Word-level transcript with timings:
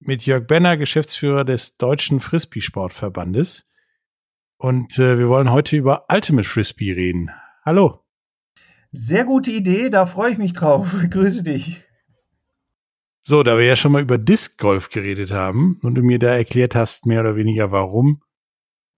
mit 0.00 0.24
Jörg 0.26 0.46
Benner, 0.46 0.76
Geschäftsführer 0.76 1.44
des 1.44 1.76
Deutschen 1.76 2.20
Frisbee-Sportverbandes. 2.20 3.70
Und 4.56 4.98
äh, 4.98 5.18
wir 5.18 5.28
wollen 5.28 5.50
heute 5.50 5.76
über 5.76 6.06
Ultimate 6.08 6.48
Frisbee 6.48 6.92
reden. 6.92 7.30
Hallo. 7.64 8.04
Sehr 8.90 9.24
gute 9.24 9.50
Idee, 9.50 9.90
da 9.90 10.06
freue 10.06 10.32
ich 10.32 10.38
mich 10.38 10.52
drauf. 10.52 10.88
Grüße 11.10 11.42
dich. 11.42 11.84
So, 13.22 13.42
da 13.42 13.58
wir 13.58 13.66
ja 13.66 13.76
schon 13.76 13.92
mal 13.92 14.02
über 14.02 14.16
Disc 14.16 14.58
Golf 14.58 14.88
geredet 14.88 15.30
haben 15.30 15.78
und 15.82 15.94
du 15.94 16.02
mir 16.02 16.18
da 16.18 16.34
erklärt 16.34 16.74
hast, 16.74 17.04
mehr 17.04 17.20
oder 17.20 17.36
weniger, 17.36 17.70
warum 17.70 18.22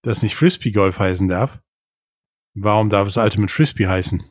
das 0.03 0.23
nicht 0.23 0.35
Frisbee 0.35 0.71
Golf 0.71 0.99
heißen 0.99 1.27
darf, 1.27 1.59
warum 2.53 2.89
darf 2.89 3.07
es 3.07 3.17
Ultimate 3.17 3.51
Frisbee 3.51 3.87
heißen? 3.87 4.23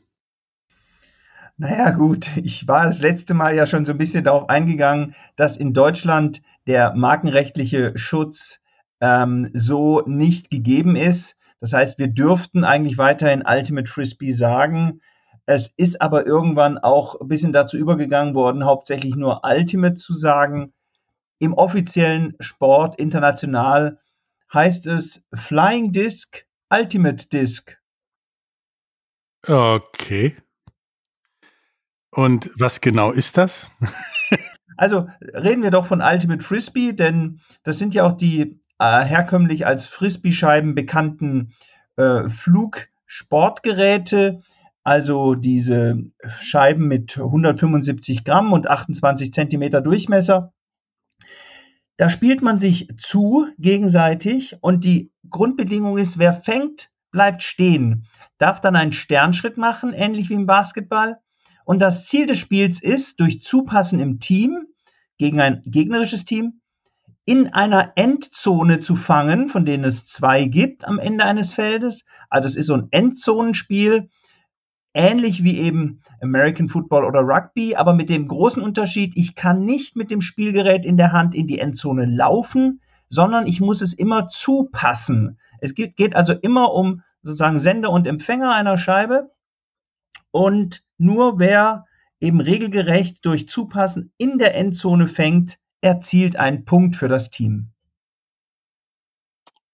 Naja, 1.59 1.91
gut, 1.91 2.31
ich 2.39 2.67
war 2.67 2.87
das 2.87 3.03
letzte 3.03 3.35
Mal 3.35 3.55
ja 3.55 3.67
schon 3.67 3.85
so 3.85 3.93
ein 3.93 3.99
bisschen 3.99 4.25
darauf 4.25 4.49
eingegangen, 4.49 5.15
dass 5.37 5.59
in 5.59 5.75
Deutschland 5.75 6.41
der 6.67 6.95
markenrechtliche 6.95 7.97
Schutz 7.97 8.61
ähm, 9.01 9.51
so 9.55 10.03
nicht 10.07 10.51
gegeben 10.51 10.97
ist. 10.97 11.37
Das 11.61 11.73
heißt, 11.73 11.99
wir 11.99 12.09
dürften 12.09 12.65
eigentlich 12.65 12.99
weiterhin 12.99 13.45
Ultimate 13.47 13.89
Frisbee 13.89 14.33
sagen. 14.33 15.01
Es 15.47 15.69
ist 15.77 16.01
aber 16.01 16.27
irgendwann 16.27 16.79
auch 16.79 17.21
ein 17.21 17.29
bisschen 17.29 17.53
dazu 17.53 17.77
übergegangen 17.77 18.35
worden, 18.35 18.65
hauptsächlich 18.65 19.17
nur 19.17 19.43
Ultimate 19.45 19.97
zu 19.97 20.15
sagen. 20.15 20.73
Im 21.39 21.55
offiziellen 21.55 22.37
Sport 22.41 22.97
international 22.97 23.99
heißt 24.53 24.87
es 24.87 25.25
Flying 25.35 25.93
Disc, 25.93 26.45
Ultimate 26.71 27.29
Disc. 27.29 27.79
Okay. 29.47 30.37
Und 32.11 32.51
was 32.57 32.81
genau 32.81 33.11
ist 33.13 33.37
das? 33.37 33.71
also 34.81 35.07
reden 35.21 35.63
wir 35.63 35.71
doch 35.71 35.85
von 35.85 36.01
Ultimate 36.01 36.43
Frisbee, 36.43 36.93
denn 36.93 37.43
das 37.65 37.79
sind 37.79 37.95
ja 37.95 38.05
auch 38.05 38.17
die 38.17 38.63
äh, 38.79 39.05
herkömmlich 39.05 39.67
als 39.67 39.87
Frisbee-Scheiben 39.87 40.75
bekannten 40.75 41.53
äh, 41.97 42.27
Flugsportgeräte. 42.27 44.41
Also 44.83 45.35
diese 45.35 45.99
Scheiben 46.27 46.89
mit 46.89 47.19
175 47.19 48.25
Gramm 48.25 48.55
und 48.55 48.69
28 48.69 49.35
Zentimeter 49.35 49.83
Durchmesser. 49.83 50.55
Da 51.99 52.09
spielt 52.09 52.41
man 52.41 52.59
sich 52.59 52.89
zu 52.97 53.49
gegenseitig 53.59 54.57
und 54.63 54.85
die 54.85 55.13
Grundbedingung 55.29 55.99
ist, 55.99 56.19
wer 56.19 56.33
fängt, 56.33 56.91
bleibt 57.11 57.43
stehen, 57.43 58.07
darf 58.39 58.63
dann 58.63 58.77
einen 58.77 58.93
Sternschritt 58.93 59.59
machen, 59.59 59.93
ähnlich 59.93 60.31
wie 60.31 60.35
im 60.35 60.47
Basketball 60.47 61.19
und 61.71 61.79
das 61.79 62.05
Ziel 62.07 62.27
des 62.27 62.39
Spiels 62.39 62.83
ist, 62.83 63.21
durch 63.21 63.43
Zupassen 63.43 64.01
im 64.01 64.19
Team 64.19 64.67
gegen 65.19 65.41
ein 65.41 65.63
gegnerisches 65.65 66.25
Team 66.25 66.63
in 67.27 67.47
einer 67.47 67.93
Endzone 67.95 68.81
zu 68.81 68.97
fangen, 68.97 69.49
von 69.49 69.65
denen 69.65 69.85
es 69.85 70.05
zwei 70.05 70.47
gibt 70.47 70.85
am 70.85 70.99
Ende 70.99 71.25
eines 71.25 71.53
Feldes. 71.53 72.07
Also 72.29 72.49
es 72.49 72.57
ist 72.57 72.67
so 72.67 72.75
ein 72.75 72.89
Endzonenspiel, 72.91 74.11
ähnlich 74.95 75.45
wie 75.45 75.59
eben 75.59 76.01
American 76.21 76.67
Football 76.67 77.05
oder 77.05 77.21
Rugby, 77.21 77.77
aber 77.77 77.95
mit 77.95 78.09
dem 78.09 78.27
großen 78.27 78.61
Unterschied, 78.61 79.13
ich 79.15 79.37
kann 79.37 79.65
nicht 79.65 79.95
mit 79.95 80.11
dem 80.11 80.23
Spielgerät 80.23 80.85
in 80.85 80.97
der 80.97 81.13
Hand 81.13 81.37
in 81.37 81.47
die 81.47 81.61
Endzone 81.61 82.05
laufen, 82.05 82.81
sondern 83.09 83.47
ich 83.47 83.61
muss 83.61 83.81
es 83.81 83.93
immer 83.93 84.29
zupassen. 84.29 85.39
Es 85.61 85.77
geht, 85.77 85.95
geht 85.95 86.17
also 86.17 86.33
immer 86.33 86.73
um 86.73 87.03
sozusagen 87.23 87.61
Sender 87.61 87.91
und 87.91 88.09
Empfänger 88.09 88.53
einer 88.53 88.77
Scheibe 88.77 89.31
und 90.31 90.85
nur 90.99 91.39
wer 91.39 91.87
eben 92.21 92.41
regelgerecht 92.41 93.25
durch 93.25 93.49
Zupassen 93.49 94.13
in 94.19 94.39
der 94.39 94.55
Endzone 94.55 95.09
fängt, 95.09 95.59
erzielt 95.81 96.37
einen 96.37 96.65
Punkt 96.65 96.97
für 96.97 97.09
das 97.09 97.31
Team. 97.31 97.71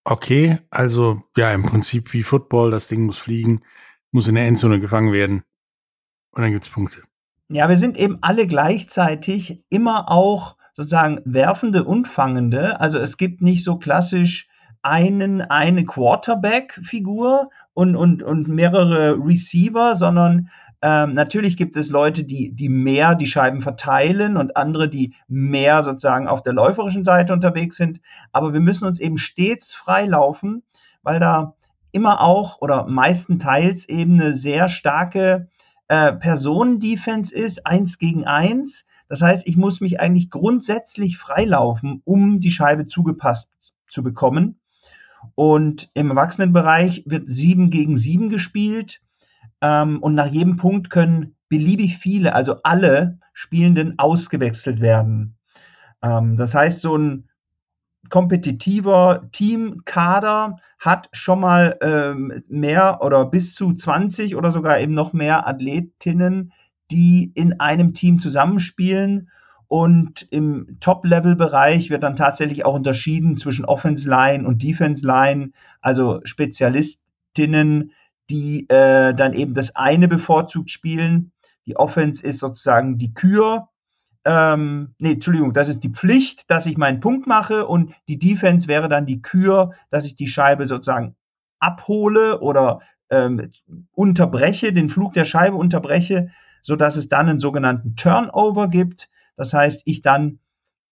Okay, 0.05 0.59
also 0.71 1.23
ja, 1.37 1.53
im 1.53 1.65
Prinzip 1.65 2.13
wie 2.13 2.23
Football, 2.23 2.71
das 2.71 2.87
Ding 2.87 3.07
muss 3.07 3.19
fliegen, 3.19 3.63
muss 4.13 4.29
in 4.29 4.37
der 4.37 4.47
Endzone 4.47 4.79
gefangen 4.79 5.13
werden 5.13 5.43
und 6.31 6.43
dann 6.43 6.53
gibt's 6.53 6.69
Punkte. 6.69 7.03
Ja, 7.49 7.69
wir 7.69 7.79
sind 7.79 7.97
eben 7.97 8.19
alle 8.23 8.47
gleichzeitig 8.47 9.65
immer 9.69 10.11
auch 10.11 10.57
sozusagen 10.75 11.21
Werfende 11.25 11.85
und 11.85 12.07
Fangende. 12.07 12.81
Also 12.81 12.99
es 12.99 13.17
gibt 13.17 13.41
nicht 13.41 13.65
so 13.65 13.79
klassisch 13.79 14.49
einen, 14.83 15.41
eine 15.41 15.85
Quarterback-Figur 15.85 17.51
und, 17.77 17.95
und, 17.95 18.23
und 18.23 18.49
mehrere 18.49 19.19
Receiver, 19.23 19.95
sondern 19.97 20.49
ähm, 20.81 21.13
natürlich 21.13 21.59
gibt 21.59 21.77
es 21.77 21.91
Leute, 21.91 22.25
die, 22.25 22.55
die 22.55 22.71
mehr 22.71 23.15
die 23.15 23.27
Scheiben 23.27 23.61
verteilen 23.61 24.39
und 24.39 24.57
andere, 24.57 24.89
die 24.89 25.15
mehr 25.29 25.83
sozusagen 25.83 26.27
auf 26.27 26.43
der 26.43 26.55
läuferischen 26.55 27.05
Seite 27.05 27.35
unterwegs 27.35 27.77
sind. 27.77 28.01
Aber 28.33 28.55
wir 28.55 28.61
müssen 28.61 28.87
uns 28.87 28.99
eben 28.99 29.19
stets 29.19 29.75
freilaufen, 29.75 30.63
weil 31.03 31.21
da 31.21 31.55
immer 31.93 32.23
auch 32.23 32.63
oder 32.63 32.87
meistenteils 32.87 33.87
eben 33.91 34.19
eine 34.19 34.33
sehr 34.33 34.71
starke 34.71 35.51
äh, 35.89 36.15
Personendefense 36.15 37.35
ist, 37.35 37.67
eins 37.67 37.99
gegen 37.99 38.25
eins. 38.25 38.87
Das 39.11 39.21
heißt, 39.21 39.47
ich 39.47 39.59
muss 39.59 39.83
mich 39.83 40.01
eigentlich 40.01 40.31
grundsätzlich 40.31 41.19
freilaufen, 41.19 42.01
um 42.07 42.41
die 42.41 42.51
Scheibe 42.51 42.87
zugepasst 42.87 43.51
zu 43.91 44.03
bekommen. 44.03 44.61
Und 45.35 45.91
im 45.95 46.11
Erwachsenenbereich 46.11 47.05
wird 47.07 47.25
sieben 47.29 47.71
gegen 47.71 47.99
sieben 47.99 48.31
gespielt. 48.31 49.01
Ähm, 49.61 50.03
und 50.03 50.15
nach 50.15 50.27
jedem 50.27 50.57
Punkt 50.57 50.91
können 50.91 51.37
beliebig 51.49 51.99
viele, 51.99 52.35
also 52.35 52.63
alle 52.63 53.19
Spielenden 53.33 53.99
ausgewechselt 53.99 54.81
werden. 54.81 55.37
Ähm, 56.03 56.37
das 56.37 56.55
heißt, 56.55 56.81
so 56.81 56.97
ein 56.97 57.29
kompetitiver 58.09 59.29
Teamkader 59.33 60.59
hat 60.79 61.09
schon 61.13 61.41
mal 61.41 61.77
ähm, 61.81 62.43
mehr 62.49 63.01
oder 63.03 63.25
bis 63.25 63.55
zu 63.55 63.75
20 63.75 64.37
oder 64.37 64.53
sogar 64.53 64.79
eben 64.79 64.95
noch 64.95 65.13
mehr 65.13 65.49
Athletinnen, 65.49 66.53
die 66.91 67.33
in 67.35 67.61
einem 67.61 67.95
Team 67.95 68.19
zusammenspielen. 68.19 69.31
Und 69.69 70.27
im 70.31 70.79
Top-Level-Bereich 70.81 71.91
wird 71.91 72.03
dann 72.03 72.17
tatsächlich 72.17 72.65
auch 72.65 72.75
unterschieden 72.75 73.37
zwischen 73.37 73.65
Offense-Line 73.65 74.47
und 74.47 74.63
Defense-Line, 74.63 75.51
also 75.81 76.21
Spezialistinnen, 76.25 77.93
die 78.31 78.69
äh, 78.69 79.15
dann 79.15 79.35
eben 79.35 79.55
das 79.55 79.75
eine 79.75 80.09
bevorzugt 80.09 80.71
spielen. 80.71 81.33
Die 81.67 81.77
Offense 81.77 82.25
ist 82.25 82.39
sozusagen 82.39 82.99
die 82.99 83.13
Kür. 83.13 83.69
Ähm, 84.25 84.95
nee, 84.99 85.13
Entschuldigung, 85.13 85.53
das 85.53 85.69
ist 85.69 85.85
die 85.85 85.93
Pflicht, 85.93 86.51
dass 86.51 86.67
ich 86.67 86.77
meinen 86.77 87.01
Punkt 87.01 87.27
mache 87.27 87.67
und 87.67 87.93
die 88.09 88.19
Defense 88.19 88.67
wäre 88.67 88.89
dann 88.89 89.07
die 89.07 89.23
Kür, 89.23 89.73
dass 89.91 90.05
ich 90.05 90.17
die 90.17 90.27
Scheibe 90.27 90.67
sozusagen 90.67 91.15
abhole 91.61 92.41
oder 92.41 92.81
ähm, 93.11 93.51
unterbreche, 93.93 94.73
den 94.73 94.91
Flug 94.91 95.15
der 95.15 95.25
Scheibe 95.25 95.57
unterbreche, 95.57 96.31
so 96.63 96.75
dass 96.77 96.97
es 96.97 97.09
dann 97.09 97.29
einen 97.29 97.41
sogenannten 97.41 97.95
Turnover 97.95 98.69
gibt. 98.69 99.09
Das 99.37 99.53
heißt, 99.53 99.83
ich 99.85 100.03
dann, 100.03 100.41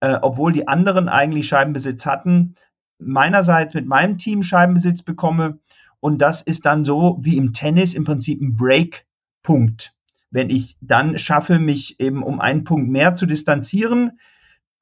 äh, 0.01 0.19
obwohl 0.21 0.53
die 0.53 0.69
anderen 0.69 1.09
eigentlich 1.09 1.49
Scheibenbesitz 1.49 2.07
hatten, 2.07 2.55
meinerseits 2.99 3.75
mit 3.75 3.87
meinem 3.87 4.19
Team 4.19 4.43
Scheibenbesitz 4.43 5.03
bekomme 5.03 5.59
und 6.01 6.19
das 6.19 6.43
ist 6.43 6.67
dann 6.67 6.85
so 6.85 7.19
wie 7.23 7.39
im 7.39 7.53
Tennis 7.55 7.95
im 7.95 8.05
Prinzip 8.05 8.41
ein 8.41 8.57
Break-Punkt. 8.57 9.95
Wenn 10.31 10.51
ich 10.51 10.77
dann 10.81 11.17
schaffe, 11.17 11.59
mich 11.59 11.99
eben 11.99 12.23
um 12.23 12.41
einen 12.41 12.65
Punkt 12.65 12.91
mehr 12.91 13.15
zu 13.15 13.25
distanzieren, 13.25 14.19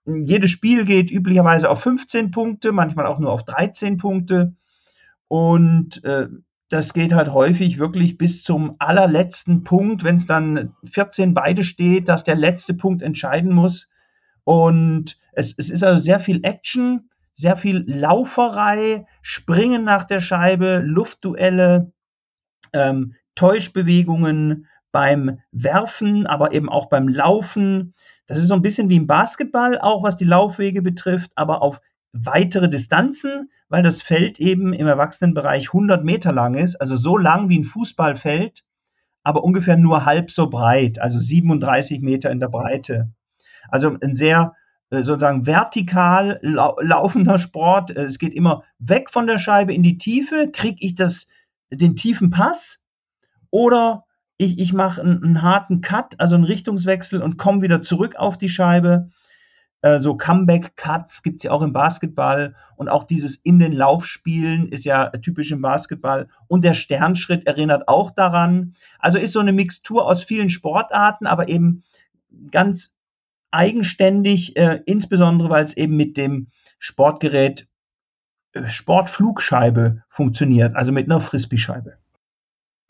jedes 0.04 0.50
Spiel 0.50 0.84
geht 0.84 1.12
üblicherweise 1.12 1.70
auf 1.70 1.80
15 1.80 2.32
Punkte, 2.32 2.72
manchmal 2.72 3.06
auch 3.06 3.20
nur 3.20 3.30
auf 3.30 3.44
13 3.44 3.98
Punkte. 3.98 4.54
Und 5.28 6.02
äh, 6.04 6.26
das 6.72 6.94
geht 6.94 7.12
halt 7.12 7.32
häufig 7.32 7.78
wirklich 7.78 8.16
bis 8.16 8.42
zum 8.42 8.76
allerletzten 8.78 9.62
Punkt, 9.62 10.04
wenn 10.04 10.16
es 10.16 10.26
dann 10.26 10.74
14 10.84 11.34
beide 11.34 11.64
steht, 11.64 12.08
dass 12.08 12.24
der 12.24 12.34
letzte 12.34 12.72
Punkt 12.72 13.02
entscheiden 13.02 13.52
muss. 13.52 13.88
Und 14.44 15.18
es, 15.32 15.54
es 15.58 15.68
ist 15.68 15.84
also 15.84 16.02
sehr 16.02 16.18
viel 16.18 16.40
Action, 16.44 17.10
sehr 17.34 17.56
viel 17.56 17.84
Lauferei, 17.86 19.06
Springen 19.20 19.84
nach 19.84 20.04
der 20.04 20.20
Scheibe, 20.20 20.82
Luftduelle, 20.82 21.92
ähm, 22.72 23.16
Täuschbewegungen 23.34 24.66
beim 24.92 25.40
Werfen, 25.52 26.26
aber 26.26 26.52
eben 26.52 26.70
auch 26.70 26.86
beim 26.86 27.06
Laufen. 27.06 27.94
Das 28.26 28.38
ist 28.38 28.48
so 28.48 28.54
ein 28.54 28.62
bisschen 28.62 28.88
wie 28.88 28.96
im 28.96 29.06
Basketball, 29.06 29.78
auch 29.78 30.02
was 30.02 30.16
die 30.16 30.24
Laufwege 30.24 30.80
betrifft, 30.80 31.32
aber 31.34 31.60
auf 31.60 31.82
weitere 32.12 32.70
Distanzen, 32.70 33.50
weil 33.72 33.82
das 33.82 34.02
Feld 34.02 34.38
eben 34.38 34.74
im 34.74 34.86
Erwachsenenbereich 34.86 35.68
100 35.68 36.04
Meter 36.04 36.30
lang 36.30 36.56
ist, 36.56 36.76
also 36.76 36.94
so 36.94 37.16
lang 37.16 37.48
wie 37.48 37.58
ein 37.58 37.64
Fußballfeld, 37.64 38.64
aber 39.22 39.42
ungefähr 39.42 39.78
nur 39.78 40.04
halb 40.04 40.30
so 40.30 40.50
breit, 40.50 41.00
also 41.00 41.18
37 41.18 42.02
Meter 42.02 42.30
in 42.30 42.38
der 42.38 42.48
Breite. 42.48 43.14
Also 43.70 43.96
ein 44.02 44.14
sehr 44.14 44.54
äh, 44.90 45.04
sozusagen 45.04 45.46
vertikal 45.46 46.38
laufender 46.42 47.38
Sport. 47.38 47.96
Äh, 47.96 48.02
es 48.02 48.18
geht 48.18 48.34
immer 48.34 48.62
weg 48.78 49.08
von 49.08 49.26
der 49.26 49.38
Scheibe 49.38 49.72
in 49.72 49.82
die 49.82 49.96
Tiefe. 49.96 50.50
Kriege 50.52 50.76
ich 50.80 50.94
das, 50.94 51.26
den 51.70 51.96
tiefen 51.96 52.28
Pass 52.28 52.82
oder 53.48 54.04
ich, 54.36 54.58
ich 54.58 54.74
mache 54.74 55.00
einen, 55.00 55.24
einen, 55.24 55.40
harten 55.40 55.80
Cut, 55.80 56.20
also 56.20 56.34
einen 56.34 56.44
Richtungswechsel 56.44 57.22
und 57.22 57.38
komme 57.38 57.62
wieder 57.62 57.80
zurück 57.80 58.16
auf 58.16 58.36
die 58.36 58.50
Scheibe. 58.50 59.08
Äh, 59.82 60.00
so 60.00 60.16
Comeback-Cuts 60.16 61.22
gibt 61.22 61.38
es 61.38 61.42
ja 61.42 61.50
auch 61.50 61.62
im 61.62 61.72
Basketball 61.72 62.54
und 62.76 62.88
auch 62.88 63.04
dieses 63.04 63.36
in 63.36 63.58
den 63.58 63.72
Lauf 63.72 64.06
spielen 64.06 64.68
ist 64.68 64.84
ja 64.84 65.10
typisch 65.10 65.50
im 65.50 65.60
Basketball 65.60 66.28
und 66.46 66.64
der 66.64 66.74
Sternschritt 66.74 67.46
erinnert 67.46 67.88
auch 67.88 68.10
daran. 68.10 68.74
Also 68.98 69.18
ist 69.18 69.32
so 69.32 69.40
eine 69.40 69.52
Mixtur 69.52 70.06
aus 70.06 70.22
vielen 70.22 70.50
Sportarten, 70.50 71.26
aber 71.26 71.48
eben 71.48 71.82
ganz 72.50 72.94
eigenständig, 73.50 74.56
äh, 74.56 74.80
insbesondere 74.86 75.50
weil 75.50 75.64
es 75.64 75.76
eben 75.76 75.96
mit 75.96 76.16
dem 76.16 76.48
Sportgerät 76.78 77.68
äh, 78.52 78.66
Sportflugscheibe 78.66 80.04
funktioniert, 80.08 80.74
also 80.76 80.92
mit 80.92 81.06
einer 81.06 81.20
Frisbee-Scheibe. 81.20 81.98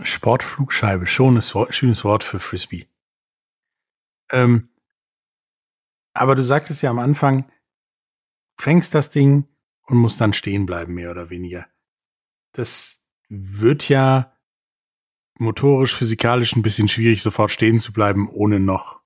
Sportflugscheibe, 0.02 1.06
schönes 1.06 1.54
Wort, 1.54 1.74
schönes 1.74 2.04
Wort 2.04 2.22
für 2.22 2.38
Frisbee. 2.38 2.86
Ähm, 4.30 4.68
aber 6.14 6.34
du 6.34 6.42
sagtest 6.42 6.82
ja 6.82 6.90
am 6.90 6.98
Anfang, 6.98 7.50
fängst 8.58 8.94
das 8.94 9.10
Ding 9.10 9.48
und 9.86 9.98
musst 9.98 10.20
dann 10.20 10.32
stehen 10.32 10.66
bleiben, 10.66 10.94
mehr 10.94 11.10
oder 11.10 11.30
weniger. 11.30 11.66
Das 12.52 13.04
wird 13.28 13.88
ja 13.88 14.32
motorisch, 15.38 15.94
physikalisch 15.94 16.54
ein 16.54 16.62
bisschen 16.62 16.88
schwierig, 16.88 17.22
sofort 17.22 17.50
stehen 17.50 17.80
zu 17.80 17.92
bleiben, 17.92 18.28
ohne 18.28 18.60
noch 18.60 19.00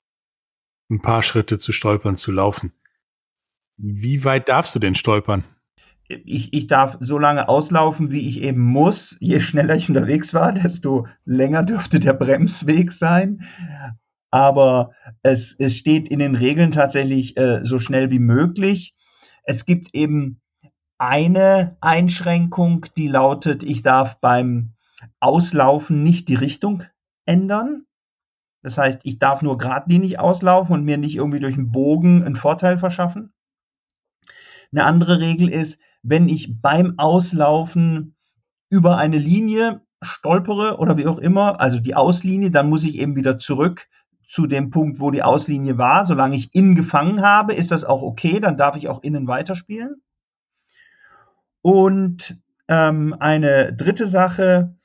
ein 0.91 1.01
paar 1.01 1.23
Schritte 1.23 1.59
zu 1.59 1.73
stolpern, 1.73 2.17
zu 2.17 2.33
laufen. 2.33 2.73
Wie 3.77 4.25
weit 4.25 4.49
darfst 4.49 4.75
du 4.75 4.79
denn 4.79 4.95
stolpern? 4.95 5.45
Ich, 6.09 6.53
ich 6.53 6.67
darf 6.69 6.97
so 7.01 7.19
lange 7.19 7.49
auslaufen, 7.49 8.13
wie 8.13 8.29
ich 8.29 8.41
eben 8.41 8.61
muss. 8.61 9.17
Je 9.21 9.41
schneller 9.41 9.75
ich 9.75 9.89
unterwegs 9.89 10.33
war, 10.35 10.53
desto 10.53 11.09
länger 11.25 11.65
dürfte 11.65 11.99
der 11.99 12.13
Bremsweg 12.13 12.93
sein. 12.93 13.45
Aber 14.31 14.93
es, 15.23 15.55
es 15.59 15.77
steht 15.77 16.09
in 16.09 16.19
den 16.19 16.35
Regeln 16.35 16.73
tatsächlich 16.73 17.37
äh, 17.37 17.61
so 17.65 17.79
schnell 17.79 18.11
wie 18.11 18.19
möglich. 18.19 18.95
Es 19.45 19.65
gibt 19.65 19.95
eben 19.95 20.41
eine 20.99 21.77
Einschränkung, 21.81 22.87
die 22.97 23.09
lautet, 23.09 23.63
ich 23.63 23.83
darf 23.83 24.19
beim 24.21 24.73
Auslaufen 25.21 26.03
nicht 26.03 26.29
die 26.29 26.35
Richtung 26.35 26.83
ändern. 27.27 27.85
Das 28.63 28.79
heißt, 28.79 29.01
ich 29.05 29.19
darf 29.19 29.43
nur 29.43 29.59
geradlinig 29.59 30.19
auslaufen 30.19 30.75
und 30.75 30.85
mir 30.85 30.97
nicht 30.97 31.17
irgendwie 31.17 31.41
durch 31.41 31.55
einen 31.55 31.71
Bogen 31.71 32.25
einen 32.25 32.37
Vorteil 32.37 32.79
verschaffen. 32.79 33.33
Eine 34.73 34.85
andere 34.85 35.21
Regel 35.21 35.49
ist, 35.49 35.81
wenn 36.03 36.29
ich 36.29 36.61
beim 36.61 36.99
Auslaufen 36.99 38.17
über 38.69 38.97
eine 38.97 39.19
Linie 39.19 39.83
stolpere 40.03 40.79
oder 40.79 40.97
wie 40.97 41.07
auch 41.07 41.19
immer, 41.19 41.61
also 41.61 41.79
die 41.79 41.95
Auslinie, 41.95 42.51
dann 42.51 42.69
muss 42.69 42.85
ich 42.85 42.99
eben 42.99 43.17
wieder 43.17 43.39
zurück 43.39 43.89
zu 44.27 44.47
dem 44.47 44.71
Punkt, 44.71 45.01
wo 45.01 45.11
die 45.11 45.23
Auslinie 45.23 45.79
war. 45.79 46.05
Solange 46.05 46.37
ich 46.37 46.55
innen 46.55 46.75
gefangen 46.75 47.23
habe, 47.23 47.55
ist 47.55 47.71
das 47.71 47.85
auch 47.85 48.03
okay, 48.03 48.41
dann 48.41 48.57
darf 48.57 48.77
ich 48.77 48.89
auch 48.89 49.03
innen 49.03 49.29
weiterspielen. 49.29 50.03
Und 51.63 52.39
ähm, 52.69 53.15
eine 53.19 53.73
dritte 53.73 54.07
Sache 54.07 54.77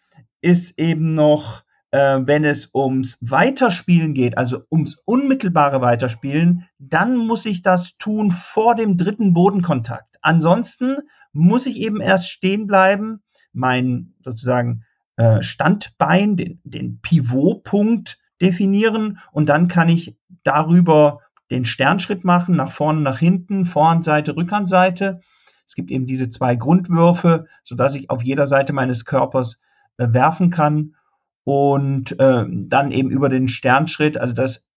ist 0.42 0.80
eben 0.80 1.14
noch, 1.14 1.64
äh, 1.92 2.20
wenn 2.22 2.44
es 2.44 2.70
ums 2.74 3.18
Weiterspielen 3.22 4.14
geht, 4.14 4.38
also 4.38 4.62
ums 4.72 4.98
unmittelbare 5.06 5.82
Weiterspielen, 5.82 6.68
dann 6.80 7.18
muss 7.18 7.46
ich 7.46 7.62
das 7.62 7.98
tun 7.98 8.32
vor 8.32 8.76
dem 8.76 8.98
dritten 8.98 9.34
Bodenkontakt. 9.34 10.18
Ansonsten 10.22 10.98
muss 11.34 11.66
ich 11.66 11.78
eben 11.78 12.02
erst 12.02 12.30
stehen 12.30 12.68
bleiben, 12.68 13.22
mein 13.54 14.14
sozusagen 14.24 14.86
äh, 15.18 15.42
Standbein, 15.42 16.36
den, 16.36 16.62
den 16.64 17.02
Pivotpunkt 17.02 18.21
definieren 18.42 19.20
und 19.32 19.50
dann 19.50 19.68
kann 19.68 19.90
ich 19.90 20.18
darüber 20.44 21.20
den 21.50 21.66
Sternschritt 21.66 22.24
machen, 22.24 22.56
nach 22.56 22.72
vorne, 22.72 23.02
nach 23.02 23.20
hinten, 23.20 23.66
Vorhandseite, 23.66 24.36
Rückhandseite. 24.36 25.22
Es 25.68 25.76
gibt 25.76 25.92
eben 25.92 26.06
diese 26.06 26.30
zwei 26.30 26.56
Grundwürfe, 26.56 27.46
sodass 27.64 27.96
ich 27.96 28.10
auf 28.10 28.24
jeder 28.24 28.48
Seite 28.48 28.74
meines 28.74 29.06
Körpers 29.06 29.62
äh, 29.98 30.08
werfen 30.12 30.50
kann 30.50 30.96
und 31.44 32.20
äh, 32.20 32.46
dann 32.48 32.92
eben 32.92 33.10
über 33.10 33.30
den 33.30 33.48
Sternschritt, 33.48 34.18
also 34.18 34.34
das 34.34 34.68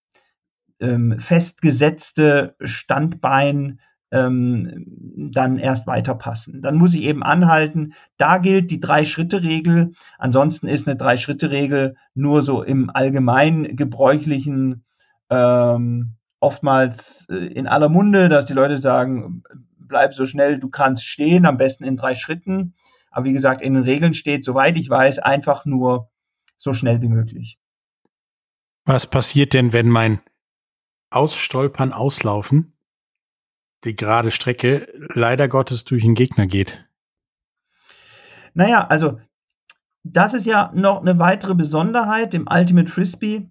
ähm, 0.81 1.19
festgesetzte 1.19 2.57
Standbein 2.61 3.81
ähm, 4.15 4.85
dann 5.33 5.59
erst 5.59 5.89
weiterpassen. 5.89 6.63
Dann 6.63 6.77
muss 6.77 6.95
ich 6.95 7.03
eben 7.03 7.25
anhalten. 7.25 7.95
Da 8.17 8.39
gilt 8.39 8.71
die 8.71 8.79
Drei-Schritte-Regel. 8.79 9.93
Ansonsten 10.19 10.69
ist 10.69 10.87
eine 10.87 10.97
Drei-Schritte-Regel 10.97 11.97
nur 12.15 12.43
so 12.43 12.63
im 12.63 12.91
allgemein 12.91 13.75
gebräuchlichen 13.77 14.85
ähm, 15.31 16.15
oftmals 16.39 17.27
äh, 17.29 17.35
in 17.35 17.67
aller 17.67 17.89
Munde, 17.89 18.29
dass 18.29 18.47
die 18.47 18.53
Leute 18.53 18.79
sagen, 18.79 19.43
bleib 19.79 20.15
so 20.15 20.27
schnell 20.27 20.61
du 20.61 20.69
kannst 20.71 21.05
stehen, 21.05 21.45
am 21.45 21.57
besten 21.57 21.83
in 21.83 21.97
drei 21.97 22.15
Schritten. 22.15 22.75
Aber 23.11 23.25
wie 23.25 23.33
gesagt, 23.33 23.63
in 23.63 23.75
den 23.75 23.83
Regeln 23.83 24.15
steht, 24.15 24.45
soweit 24.45 24.77
ich 24.77 24.89
weiß, 24.89 25.19
einfach 25.19 25.65
nur 25.65 26.09
so 26.57 26.73
schnell 26.73 27.03
wie 27.03 27.09
möglich. 27.09 27.59
Was 28.85 29.09
passiert 29.09 29.55
denn, 29.55 29.73
wenn 29.73 29.89
mein 29.89 30.21
Ausstolpern, 31.11 31.93
Auslaufen, 31.93 32.74
die 33.85 33.97
gerade 33.97 34.31
Strecke, 34.31 34.87
leider 35.15 35.49
Gottes 35.49 35.85
durch 35.85 36.03
den 36.03 36.15
Gegner 36.15 36.47
geht? 36.47 36.85
Naja, 38.55 38.87
also 38.87 39.19
das 40.05 40.35
ist 40.35 40.47
ja 40.47 40.71
noch 40.75 41.01
eine 41.01 41.19
weitere 41.19 41.55
Besonderheit 41.55 42.35
im 42.35 42.47
Ultimate 42.51 42.91
Frisbee, 42.91 43.49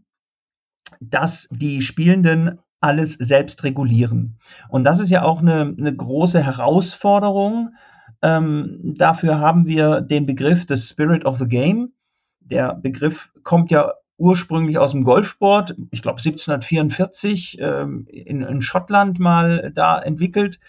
dass 0.99 1.47
die 1.51 1.81
Spielenden 1.81 2.59
alles 2.79 3.13
selbst 3.13 3.63
regulieren. 3.63 4.37
Und 4.69 4.83
das 4.83 4.99
ist 4.99 5.09
ja 5.09 5.23
auch 5.23 5.39
eine, 5.39 5.75
eine 5.77 5.95
große 5.95 6.43
Herausforderung. 6.43 7.75
Ähm, 8.21 8.79
dafür 8.97 9.39
haben 9.39 9.65
wir 9.65 10.01
den 10.01 10.25
Begriff 10.25 10.65
des 10.65 10.89
Spirit 10.89 11.25
of 11.25 11.37
the 11.37 11.47
Game. 11.47 11.93
Der 12.41 12.75
Begriff 12.75 13.31
kommt 13.43 13.71
ja 13.71 13.93
ursprünglich 14.17 14.77
aus 14.77 14.91
dem 14.91 15.03
Golfsport, 15.03 15.75
ich 15.91 16.01
glaube 16.01 16.19
1744 16.19 17.57
ähm, 17.59 18.05
in, 18.09 18.41
in 18.41 18.61
Schottland 18.61 19.19
mal 19.19 19.71
da 19.73 19.99
entwickelt. 19.99 20.59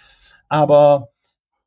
Aber 0.48 1.08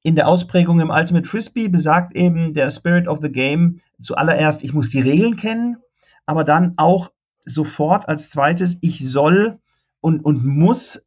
in 0.03 0.15
der 0.15 0.27
Ausprägung 0.27 0.79
im 0.79 0.89
Ultimate 0.89 1.27
Frisbee 1.27 1.67
besagt 1.67 2.15
eben 2.15 2.53
der 2.53 2.72
Spirit 2.72 3.07
of 3.07 3.19
the 3.22 3.31
Game 3.31 3.79
zuallererst, 4.01 4.63
ich 4.63 4.74
muss 4.74 4.89
die 4.89 5.01
Regeln 5.01 5.36
kennen, 5.36 5.77
aber 6.25 6.43
dann 6.43 6.74
auch 6.77 7.12
sofort 7.46 8.07
als 8.07 8.29
zweites, 8.29 8.77
ich 8.81 9.07
soll 9.07 9.60
und, 10.01 10.24
und 10.24 10.46
muss 10.46 11.05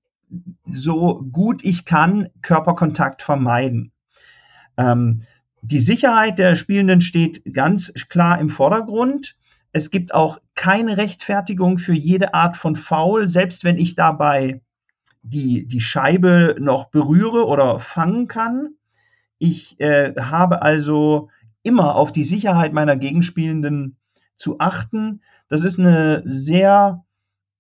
so 0.65 1.25
gut 1.33 1.65
ich 1.65 1.85
kann 1.85 2.29
Körperkontakt 2.43 3.23
vermeiden. 3.23 3.93
Ähm, 4.77 5.23
die 5.63 5.81
Sicherheit 5.81 6.39
der 6.39 6.57
Spielenden 6.57 7.01
steht 7.01 7.43
ganz 7.53 7.93
klar 8.09 8.39
im 8.41 8.49
Vordergrund. 8.49 9.37
Es 9.73 9.91
gibt 9.91 10.15
auch 10.15 10.41
keine 10.61 10.99
Rechtfertigung 10.99 11.79
für 11.79 11.95
jede 11.95 12.35
Art 12.35 12.55
von 12.55 12.77
Foul, 12.77 13.31
selbst 13.31 13.65
wenn 13.65 13.79
ich 13.79 13.95
dabei 13.95 14.61
die, 15.23 15.67
die 15.67 15.81
Scheibe 15.81 16.55
noch 16.59 16.91
berühre 16.91 17.47
oder 17.47 17.81
fangen 17.81 18.29
kann. 18.29 18.75
Ich 19.39 19.81
äh, 19.81 20.13
habe 20.21 20.61
also 20.61 21.31
immer 21.63 21.95
auf 21.95 22.13
die 22.13 22.25
Sicherheit 22.25 22.75
meiner 22.75 22.97
Gegenspielenden 22.97 23.97
zu 24.37 24.59
achten. 24.59 25.23
Das 25.49 25.65
ist 25.65 25.79
eine 25.79 26.25
sehr 26.27 27.07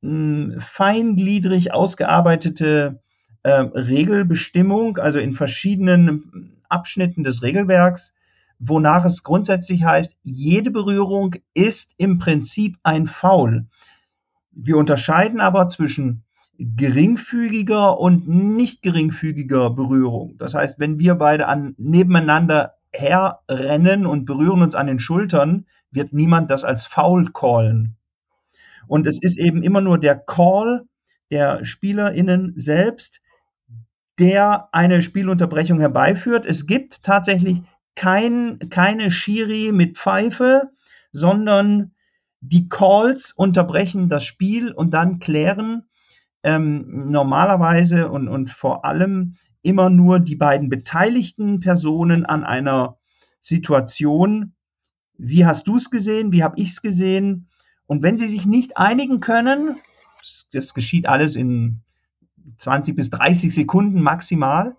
mh, 0.02 0.10
hm, 0.52 0.60
feingliedrig 0.60 1.72
ausgearbeitete 1.72 3.00
äh, 3.44 3.50
Regelbestimmung, 3.50 4.98
also 4.98 5.20
in 5.20 5.32
verschiedenen 5.32 6.60
Abschnitten 6.68 7.24
des 7.24 7.42
Regelwerks, 7.42 8.12
wonach 8.60 9.04
es 9.04 9.24
grundsätzlich 9.24 9.84
heißt, 9.84 10.16
jede 10.22 10.70
Berührung 10.70 11.34
ist 11.54 11.94
im 11.96 12.18
Prinzip 12.18 12.76
ein 12.82 13.06
Foul. 13.06 13.66
Wir 14.52 14.76
unterscheiden 14.76 15.40
aber 15.40 15.68
zwischen 15.68 16.24
geringfügiger 16.58 17.98
und 17.98 18.28
nicht 18.28 18.82
geringfügiger 18.82 19.70
Berührung. 19.70 20.36
Das 20.36 20.54
heißt, 20.54 20.78
wenn 20.78 20.98
wir 20.98 21.14
beide 21.14 21.48
an, 21.48 21.74
nebeneinander 21.78 22.74
herrennen 22.92 24.04
und 24.04 24.26
berühren 24.26 24.60
uns 24.60 24.74
an 24.74 24.86
den 24.86 25.00
Schultern, 25.00 25.66
wird 25.90 26.12
niemand 26.12 26.50
das 26.50 26.62
als 26.62 26.84
Foul 26.84 27.32
callen. 27.32 27.96
Und 28.86 29.06
es 29.06 29.22
ist 29.22 29.38
eben 29.38 29.62
immer 29.62 29.80
nur 29.80 29.98
der 29.98 30.16
Call 30.16 30.84
der 31.30 31.64
SpielerInnen 31.64 32.52
selbst, 32.56 33.22
der 34.18 34.68
eine 34.72 35.00
Spielunterbrechung 35.00 35.80
herbeiführt. 35.80 36.44
Es 36.44 36.66
gibt 36.66 37.02
tatsächlich 37.02 37.62
kein, 37.94 38.58
keine 38.70 39.10
Schiri 39.10 39.72
mit 39.72 39.98
Pfeife, 39.98 40.70
sondern 41.12 41.92
die 42.40 42.68
Calls 42.68 43.32
unterbrechen 43.32 44.08
das 44.08 44.24
Spiel 44.24 44.72
und 44.72 44.92
dann 44.92 45.18
klären 45.18 45.88
ähm, 46.42 47.10
normalerweise 47.10 48.10
und, 48.10 48.28
und 48.28 48.50
vor 48.50 48.84
allem 48.84 49.36
immer 49.62 49.90
nur 49.90 50.20
die 50.20 50.36
beiden 50.36 50.68
beteiligten 50.68 51.60
Personen 51.60 52.24
an 52.24 52.44
einer 52.44 52.96
Situation. 53.40 54.54
Wie 55.18 55.44
hast 55.44 55.68
du 55.68 55.76
es 55.76 55.90
gesehen? 55.90 56.32
Wie 56.32 56.42
habe 56.42 56.58
ich 56.58 56.70
es 56.70 56.82
gesehen? 56.82 57.48
Und 57.86 58.02
wenn 58.02 58.16
sie 58.16 58.26
sich 58.26 58.46
nicht 58.46 58.78
einigen 58.78 59.20
können, 59.20 59.76
das, 60.18 60.48
das 60.52 60.74
geschieht 60.74 61.06
alles 61.06 61.36
in 61.36 61.82
20 62.58 62.96
bis 62.96 63.10
30 63.10 63.52
Sekunden 63.52 64.00
maximal, 64.00 64.76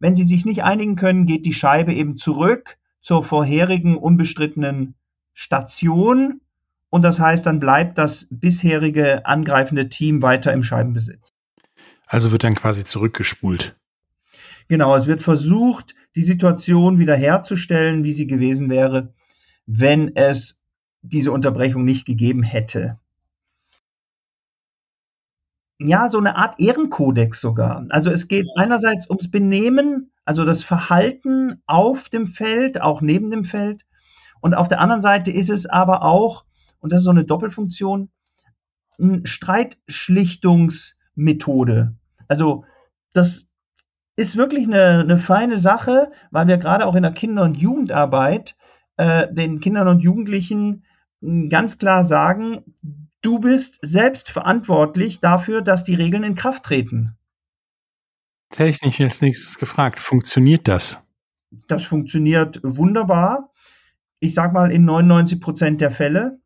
wenn 0.00 0.16
sie 0.16 0.24
sich 0.24 0.44
nicht 0.44 0.64
einigen 0.64 0.96
können, 0.96 1.26
geht 1.26 1.46
die 1.46 1.52
Scheibe 1.52 1.92
eben 1.92 2.16
zurück 2.16 2.78
zur 3.00 3.22
vorherigen 3.22 3.96
unbestrittenen 3.96 4.94
Station. 5.34 6.40
Und 6.88 7.02
das 7.02 7.20
heißt, 7.20 7.46
dann 7.46 7.60
bleibt 7.60 7.98
das 7.98 8.26
bisherige 8.30 9.24
angreifende 9.26 9.88
Team 9.88 10.22
weiter 10.22 10.52
im 10.52 10.62
Scheibenbesitz. 10.62 11.32
Also 12.06 12.32
wird 12.32 12.42
dann 12.42 12.56
quasi 12.56 12.82
zurückgespult. 12.82 13.76
Genau, 14.68 14.96
es 14.96 15.06
wird 15.06 15.22
versucht, 15.22 15.94
die 16.16 16.22
Situation 16.22 16.98
wiederherzustellen, 16.98 18.02
wie 18.02 18.12
sie 18.12 18.26
gewesen 18.26 18.70
wäre, 18.70 19.14
wenn 19.66 20.16
es 20.16 20.60
diese 21.02 21.30
Unterbrechung 21.30 21.84
nicht 21.84 22.06
gegeben 22.06 22.42
hätte 22.42 22.98
ja, 25.80 26.08
so 26.10 26.18
eine 26.18 26.36
Art 26.36 26.60
Ehrenkodex 26.60 27.40
sogar. 27.40 27.86
Also 27.88 28.10
es 28.10 28.28
geht 28.28 28.46
einerseits 28.56 29.08
ums 29.08 29.30
Benehmen, 29.30 30.12
also 30.24 30.44
das 30.44 30.62
Verhalten 30.62 31.62
auf 31.66 32.10
dem 32.10 32.26
Feld, 32.26 32.82
auch 32.82 33.00
neben 33.00 33.30
dem 33.30 33.44
Feld. 33.44 33.86
Und 34.40 34.54
auf 34.54 34.68
der 34.68 34.80
anderen 34.80 35.02
Seite 35.02 35.30
ist 35.30 35.48
es 35.48 35.66
aber 35.66 36.02
auch, 36.02 36.44
und 36.80 36.92
das 36.92 37.00
ist 37.00 37.04
so 37.04 37.10
eine 37.10 37.24
Doppelfunktion, 37.24 38.10
eine 39.00 39.26
Streitschlichtungsmethode. 39.26 41.94
Also 42.28 42.64
das 43.14 43.48
ist 44.16 44.36
wirklich 44.36 44.66
eine, 44.66 45.00
eine 45.00 45.16
feine 45.16 45.58
Sache, 45.58 46.12
weil 46.30 46.46
wir 46.46 46.58
gerade 46.58 46.84
auch 46.86 46.94
in 46.94 47.02
der 47.02 47.12
Kinder- 47.12 47.44
und 47.44 47.56
Jugendarbeit 47.56 48.54
äh, 48.98 49.32
den 49.32 49.60
Kindern 49.60 49.88
und 49.88 50.00
Jugendlichen 50.00 50.84
ganz 51.20 51.78
klar 51.78 52.04
sagen, 52.04 52.64
Du 53.22 53.38
bist 53.38 53.78
selbst 53.82 54.30
verantwortlich 54.30 55.20
dafür, 55.20 55.60
dass 55.60 55.84
die 55.84 55.94
Regeln 55.94 56.24
in 56.24 56.34
Kraft 56.34 56.64
treten. 56.64 57.16
Das 58.48 58.60
hätte 58.60 58.70
ich 58.70 58.82
nicht 58.82 59.00
als 59.00 59.20
nächstes 59.20 59.58
gefragt. 59.58 59.98
Funktioniert 59.98 60.66
das? 60.66 60.98
Das 61.68 61.84
funktioniert 61.84 62.60
wunderbar. 62.62 63.52
Ich 64.20 64.34
sag 64.34 64.52
mal 64.52 64.72
in 64.72 64.84
99 64.84 65.40
Prozent 65.40 65.80
der 65.80 65.90
Fälle. 65.90 66.40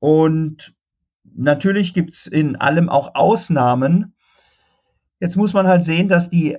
Und 0.00 0.74
natürlich 1.22 1.94
gibt 1.94 2.14
es 2.14 2.26
in 2.26 2.56
allem 2.56 2.88
auch 2.88 3.14
Ausnahmen. 3.14 4.14
Jetzt 5.20 5.36
muss 5.36 5.52
man 5.52 5.68
halt 5.68 5.84
sehen, 5.84 6.08
dass 6.08 6.28
die 6.28 6.58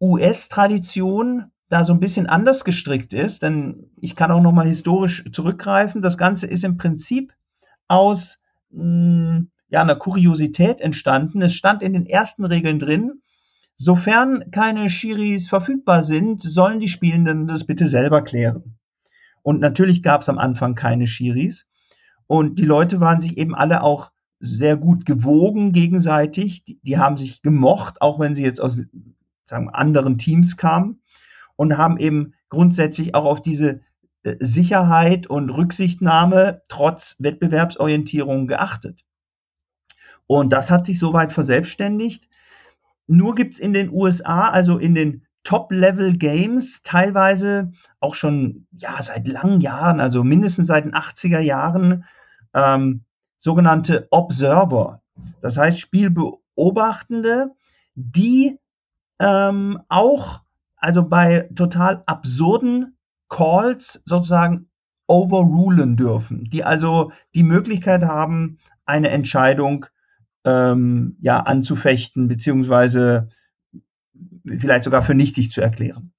US-Tradition 0.00 1.50
da 1.70 1.84
so 1.84 1.92
ein 1.94 2.00
bisschen 2.00 2.26
anders 2.26 2.64
gestrickt 2.64 3.14
ist, 3.14 3.42
denn 3.42 3.90
ich 4.00 4.16
kann 4.16 4.32
auch 4.32 4.42
noch 4.42 4.52
mal 4.52 4.66
historisch 4.66 5.24
zurückgreifen. 5.32 6.02
Das 6.02 6.18
Ganze 6.18 6.48
ist 6.48 6.64
im 6.64 6.76
Prinzip 6.76 7.32
aus 7.86 8.40
ja, 8.72 9.80
einer 9.80 9.96
Kuriosität 9.96 10.80
entstanden. 10.80 11.40
Es 11.42 11.54
stand 11.54 11.82
in 11.82 11.92
den 11.92 12.06
ersten 12.06 12.44
Regeln 12.44 12.80
drin, 12.80 13.22
sofern 13.76 14.50
keine 14.50 14.90
Schiris 14.90 15.48
verfügbar 15.48 16.02
sind, 16.02 16.42
sollen 16.42 16.80
die 16.80 16.88
Spielenden 16.88 17.46
das 17.46 17.64
bitte 17.64 17.86
selber 17.86 18.22
klären. 18.22 18.76
Und 19.42 19.60
natürlich 19.60 20.02
gab 20.02 20.22
es 20.22 20.28
am 20.28 20.38
Anfang 20.38 20.74
keine 20.74 21.06
Schiris. 21.06 21.68
Und 22.26 22.58
die 22.58 22.66
Leute 22.66 23.00
waren 23.00 23.20
sich 23.20 23.38
eben 23.38 23.54
alle 23.54 23.82
auch 23.82 24.10
sehr 24.40 24.76
gut 24.76 25.06
gewogen 25.06 25.70
gegenseitig. 25.70 26.64
Die, 26.64 26.80
die 26.82 26.98
haben 26.98 27.16
sich 27.16 27.42
gemocht, 27.42 28.02
auch 28.02 28.18
wenn 28.18 28.34
sie 28.34 28.42
jetzt 28.42 28.60
aus 28.60 28.76
sagen, 29.46 29.68
anderen 29.70 30.18
Teams 30.18 30.56
kamen 30.56 30.99
und 31.60 31.76
haben 31.76 31.98
eben 31.98 32.32
grundsätzlich 32.48 33.14
auch 33.14 33.26
auf 33.26 33.42
diese 33.42 33.82
äh, 34.22 34.36
Sicherheit 34.40 35.26
und 35.26 35.50
Rücksichtnahme 35.50 36.62
trotz 36.68 37.16
Wettbewerbsorientierung 37.18 38.46
geachtet. 38.46 39.04
Und 40.26 40.54
das 40.54 40.70
hat 40.70 40.86
sich 40.86 40.98
soweit 40.98 41.34
verselbstständigt. 41.34 42.30
Nur 43.06 43.34
gibt 43.34 43.52
es 43.52 43.60
in 43.60 43.74
den 43.74 43.92
USA, 43.92 44.48
also 44.48 44.78
in 44.78 44.94
den 44.94 45.26
Top-Level-Games, 45.44 46.82
teilweise 46.82 47.72
auch 47.98 48.14
schon 48.14 48.66
ja, 48.78 49.02
seit 49.02 49.28
langen 49.28 49.60
Jahren, 49.60 50.00
also 50.00 50.24
mindestens 50.24 50.68
seit 50.68 50.86
den 50.86 50.94
80er 50.94 51.40
Jahren, 51.40 52.06
ähm, 52.54 53.04
sogenannte 53.36 54.08
Observer. 54.10 55.02
Das 55.42 55.58
heißt 55.58 55.78
Spielbeobachtende, 55.78 57.50
die 57.96 58.58
ähm, 59.18 59.82
auch 59.90 60.40
also 60.80 61.06
bei 61.06 61.48
total 61.54 62.02
absurden 62.06 62.96
Calls 63.28 64.02
sozusagen 64.04 64.68
overrulen 65.06 65.96
dürfen, 65.96 66.48
die 66.50 66.64
also 66.64 67.12
die 67.34 67.42
Möglichkeit 67.42 68.02
haben, 68.02 68.58
eine 68.84 69.10
Entscheidung 69.10 69.86
ähm, 70.44 71.16
ja 71.20 71.40
anzufechten 71.40 72.28
beziehungsweise 72.28 73.28
vielleicht 74.46 74.84
sogar 74.84 75.02
für 75.02 75.14
nichtig 75.14 75.50
zu 75.50 75.60
erklären. 75.60 76.12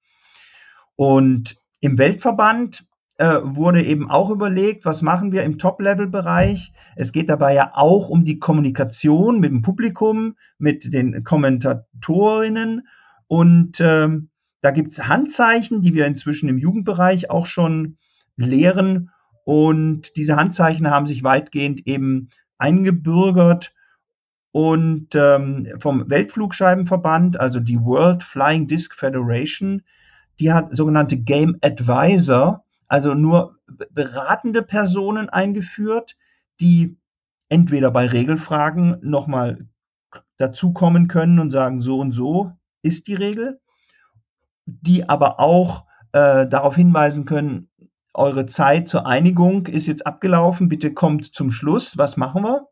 Und 0.96 1.56
im 1.80 1.98
Weltverband 1.98 2.86
äh, 3.18 3.40
wurde 3.42 3.84
eben 3.84 4.10
auch 4.10 4.30
überlegt, 4.30 4.84
was 4.84 5.02
machen 5.02 5.32
wir 5.32 5.42
im 5.42 5.58
Top-Level-Bereich. 5.58 6.72
Es 6.96 7.12
geht 7.12 7.28
dabei 7.28 7.54
ja 7.54 7.72
auch 7.74 8.08
um 8.08 8.24
die 8.24 8.38
Kommunikation 8.38 9.40
mit 9.40 9.50
dem 9.50 9.62
Publikum, 9.62 10.36
mit 10.58 10.92
den 10.92 11.24
Kommentatorinnen 11.24 12.86
und 13.26 13.80
ähm, 13.80 14.28
da 14.62 14.70
gibt 14.70 14.92
es 14.92 15.06
Handzeichen, 15.06 15.82
die 15.82 15.92
wir 15.92 16.06
inzwischen 16.06 16.48
im 16.48 16.56
Jugendbereich 16.56 17.30
auch 17.30 17.46
schon 17.46 17.98
lehren. 18.36 19.10
Und 19.44 20.16
diese 20.16 20.36
Handzeichen 20.36 20.88
haben 20.88 21.06
sich 21.06 21.24
weitgehend 21.24 21.86
eben 21.86 22.28
eingebürgert. 22.58 23.74
Und 24.52 25.14
ähm, 25.14 25.68
vom 25.78 26.08
Weltflugscheibenverband, 26.08 27.40
also 27.40 27.58
die 27.58 27.80
World 27.80 28.22
Flying 28.22 28.68
Disc 28.68 28.94
Federation, 28.94 29.82
die 30.38 30.52
hat 30.52 30.74
sogenannte 30.74 31.16
Game 31.16 31.56
Advisor, 31.62 32.64
also 32.86 33.14
nur 33.14 33.58
beratende 33.90 34.62
Personen 34.62 35.28
eingeführt, 35.28 36.16
die 36.60 36.96
entweder 37.48 37.90
bei 37.90 38.06
Regelfragen 38.06 38.98
nochmal 39.02 39.66
dazukommen 40.36 41.08
können 41.08 41.38
und 41.38 41.50
sagen, 41.50 41.80
so 41.80 41.98
und 41.98 42.12
so 42.12 42.52
ist 42.82 43.08
die 43.08 43.14
Regel, 43.14 43.60
die 44.66 45.08
aber 45.08 45.40
auch 45.40 45.84
äh, 46.12 46.46
darauf 46.46 46.76
hinweisen 46.76 47.24
können, 47.24 47.68
eure 48.14 48.46
Zeit 48.46 48.88
zur 48.88 49.06
Einigung 49.06 49.66
ist 49.66 49.86
jetzt 49.86 50.06
abgelaufen, 50.06 50.68
bitte 50.68 50.92
kommt 50.92 51.34
zum 51.34 51.50
Schluss, 51.50 51.96
was 51.96 52.16
machen 52.16 52.42
wir? 52.44 52.68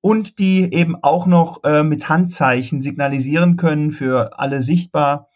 Und 0.00 0.38
die 0.38 0.72
eben 0.72 1.02
auch 1.02 1.26
noch 1.26 1.64
äh, 1.64 1.82
mit 1.82 2.08
Handzeichen 2.08 2.80
signalisieren 2.80 3.56
können 3.56 3.90
für 3.90 4.38
alle 4.38 4.62
sichtbar. 4.62 5.28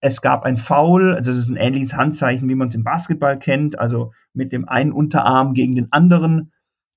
Es 0.00 0.20
gab 0.20 0.44
ein 0.44 0.56
Foul, 0.56 1.20
das 1.22 1.36
ist 1.36 1.48
ein 1.48 1.56
ähnliches 1.56 1.94
Handzeichen, 1.94 2.48
wie 2.48 2.56
man 2.56 2.68
es 2.68 2.74
im 2.74 2.84
Basketball 2.84 3.38
kennt, 3.38 3.78
also 3.78 4.12
mit 4.32 4.52
dem 4.52 4.68
einen 4.68 4.92
Unterarm 4.92 5.54
gegen 5.54 5.76
den 5.76 5.92
anderen, 5.92 6.52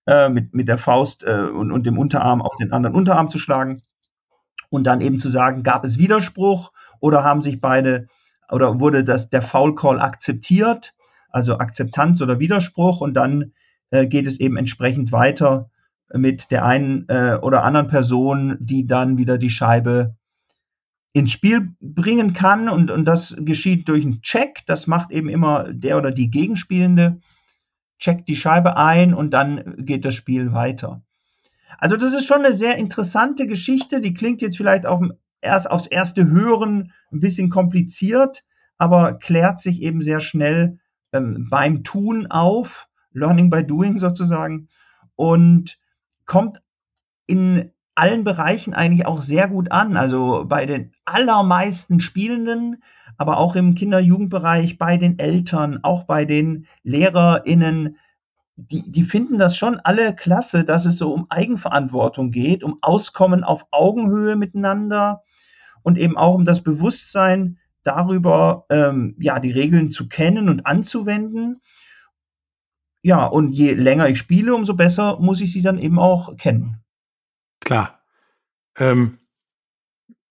äh, 0.07 0.29
mit, 0.29 0.55
mit 0.55 0.67
der 0.67 0.79
Faust 0.79 1.23
äh, 1.23 1.49
und, 1.53 1.71
und 1.71 1.85
dem 1.85 1.99
Unterarm 1.99 2.41
auf 2.41 2.55
den 2.55 2.71
anderen 2.73 2.95
Unterarm 2.95 3.29
zu 3.29 3.37
schlagen. 3.37 3.83
Und 4.69 4.85
dann 4.85 5.01
eben 5.01 5.19
zu 5.19 5.29
sagen, 5.29 5.63
gab 5.63 5.83
es 5.83 5.99
Widerspruch 5.99 6.71
oder 7.01 7.23
haben 7.23 7.41
sich 7.41 7.59
beide 7.59 8.07
oder 8.49 8.79
wurde 8.79 9.03
das, 9.03 9.29
der 9.29 9.41
Foul 9.41 9.75
Call 9.75 9.99
akzeptiert, 9.99 10.93
also 11.29 11.57
Akzeptanz 11.57 12.21
oder 12.21 12.39
Widerspruch 12.39 13.01
und 13.01 13.13
dann 13.13 13.51
äh, 13.89 14.07
geht 14.07 14.27
es 14.27 14.39
eben 14.39 14.57
entsprechend 14.57 15.11
weiter 15.11 15.69
mit 16.13 16.51
der 16.51 16.65
einen 16.65 17.07
äh, 17.07 17.37
oder 17.41 17.63
anderen 17.63 17.87
Person, 17.87 18.57
die 18.59 18.85
dann 18.85 19.17
wieder 19.17 19.37
die 19.37 19.49
Scheibe 19.49 20.15
ins 21.13 21.31
Spiel 21.31 21.73
bringen 21.81 22.33
kann 22.33 22.69
und, 22.69 22.89
und 22.89 23.05
das 23.05 23.35
geschieht 23.39 23.87
durch 23.87 24.03
einen 24.05 24.21
Check. 24.21 24.65
Das 24.65 24.87
macht 24.87 25.11
eben 25.11 25.29
immer 25.29 25.71
der 25.71 25.97
oder 25.97 26.11
die 26.11 26.29
Gegenspielende, 26.29 27.19
checkt 27.99 28.29
die 28.29 28.35
Scheibe 28.35 28.77
ein 28.77 29.13
und 29.13 29.31
dann 29.31 29.85
geht 29.85 30.05
das 30.05 30.15
Spiel 30.15 30.53
weiter. 30.53 31.01
Also 31.77 31.97
das 31.97 32.13
ist 32.13 32.25
schon 32.25 32.45
eine 32.45 32.53
sehr 32.53 32.77
interessante 32.77 33.47
Geschichte. 33.47 34.01
Die 34.01 34.13
klingt 34.13 34.41
jetzt 34.41 34.57
vielleicht 34.57 34.85
auf 34.85 35.01
erst 35.41 35.69
aufs 35.69 35.87
erste 35.87 36.29
Hören 36.29 36.93
ein 37.11 37.19
bisschen 37.19 37.49
kompliziert, 37.49 38.43
aber 38.77 39.13
klärt 39.13 39.61
sich 39.61 39.81
eben 39.81 40.01
sehr 40.01 40.19
schnell 40.19 40.79
ähm, 41.13 41.47
beim 41.49 41.83
Tun 41.83 42.27
auf, 42.27 42.87
Learning 43.11 43.49
by 43.49 43.63
Doing 43.63 43.97
sozusagen, 43.97 44.69
und 45.15 45.77
kommt 46.25 46.61
in 47.27 47.71
allen 47.95 48.23
Bereichen 48.23 48.73
eigentlich 48.73 49.05
auch 49.05 49.21
sehr 49.21 49.47
gut 49.47 49.71
an. 49.71 49.97
Also 49.97 50.45
bei 50.47 50.65
den 50.65 50.93
allermeisten 51.05 51.99
Spielenden, 51.99 52.83
aber 53.17 53.37
auch 53.37 53.55
im 53.55 53.75
Kinder-Jugendbereich, 53.75 54.77
bei 54.77 54.97
den 54.97 55.19
Eltern, 55.19 55.83
auch 55.83 56.05
bei 56.05 56.25
den 56.25 56.65
LehrerInnen. 56.83 57.97
Die, 58.55 58.89
die 58.89 59.03
finden 59.03 59.37
das 59.37 59.57
schon 59.57 59.79
alle 59.79 60.15
klasse, 60.15 60.63
dass 60.63 60.85
es 60.85 60.97
so 60.97 61.13
um 61.13 61.27
Eigenverantwortung 61.29 62.31
geht, 62.31 62.63
um 62.63 62.77
Auskommen 62.81 63.43
auf 63.43 63.65
Augenhöhe 63.71 64.35
miteinander 64.35 65.21
und 65.83 65.97
eben 65.97 66.17
auch 66.17 66.35
um 66.35 66.45
das 66.45 66.63
Bewusstsein 66.63 67.57
darüber, 67.83 68.65
ähm, 68.69 69.15
ja, 69.19 69.39
die 69.39 69.51
Regeln 69.51 69.91
zu 69.91 70.07
kennen 70.07 70.49
und 70.49 70.65
anzuwenden. 70.65 71.61
Ja, 73.03 73.25
und 73.25 73.51
je 73.53 73.73
länger 73.73 74.07
ich 74.09 74.19
spiele, 74.19 74.53
umso 74.53 74.75
besser 74.75 75.19
muss 75.19 75.41
ich 75.41 75.51
sie 75.51 75.61
dann 75.61 75.79
eben 75.79 75.97
auch 75.97 76.37
kennen. 76.37 76.83
Klar. 77.59 78.03
Ähm, 78.77 79.17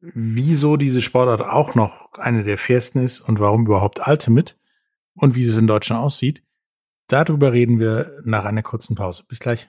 wieso 0.01 0.77
diese 0.77 1.03
Sportart 1.03 1.43
auch 1.43 1.75
noch 1.75 2.13
eine 2.15 2.45
der 2.45 2.59
fairsten 2.59 3.03
ist 3.03 3.21
und 3.21 3.41
warum 3.41 3.67
überhaupt 3.67 4.07
Ultimate 4.07 4.55
und 5.15 5.35
wie 5.35 5.45
es 5.45 5.57
in 5.57 5.67
Deutschland 5.67 6.03
aussieht, 6.03 6.43
darüber 7.09 7.53
reden 7.53 7.79
wir 7.79 8.21
nach 8.25 8.45
einer 8.45 8.63
kurzen 8.63 8.95
Pause. 8.95 9.25
Bis 9.29 9.41
gleich. 9.41 9.69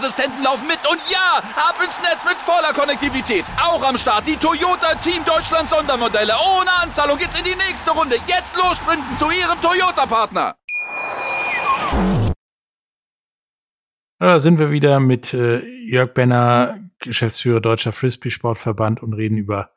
Sicherheitsassistenten 0.00 0.42
laufen 0.42 0.66
mit 0.66 0.78
und 0.90 1.00
ja, 1.10 1.42
ab 1.56 1.78
ins 1.84 2.00
Netz 2.00 2.24
mit 2.24 2.36
voller 2.38 2.72
Konnektivität. 2.72 3.44
Auch 3.62 3.82
am 3.82 3.96
Start 3.96 4.26
die 4.26 4.36
Toyota 4.36 4.94
Team 4.96 5.24
Deutschland 5.24 5.68
Sondermodelle. 5.68 6.32
Ohne 6.58 6.70
Anzahlung 6.82 7.18
geht's 7.18 7.38
in 7.38 7.44
die 7.44 7.56
nächste 7.56 7.90
Runde. 7.90 8.16
Jetzt 8.26 8.56
los 8.56 8.78
sprinten 8.78 9.14
zu 9.16 9.26
Ihrem 9.30 9.60
Toyota-Partner. 9.60 10.56
Da 14.18 14.40
sind 14.40 14.58
wir 14.58 14.70
wieder 14.70 15.00
mit 15.00 15.32
äh, 15.32 15.60
Jörg 15.86 16.12
Benner, 16.12 16.78
Geschäftsführer 16.98 17.60
Deutscher 17.60 17.92
Frisbee-Sportverband 17.92 19.02
und 19.02 19.14
reden 19.14 19.38
über 19.38 19.70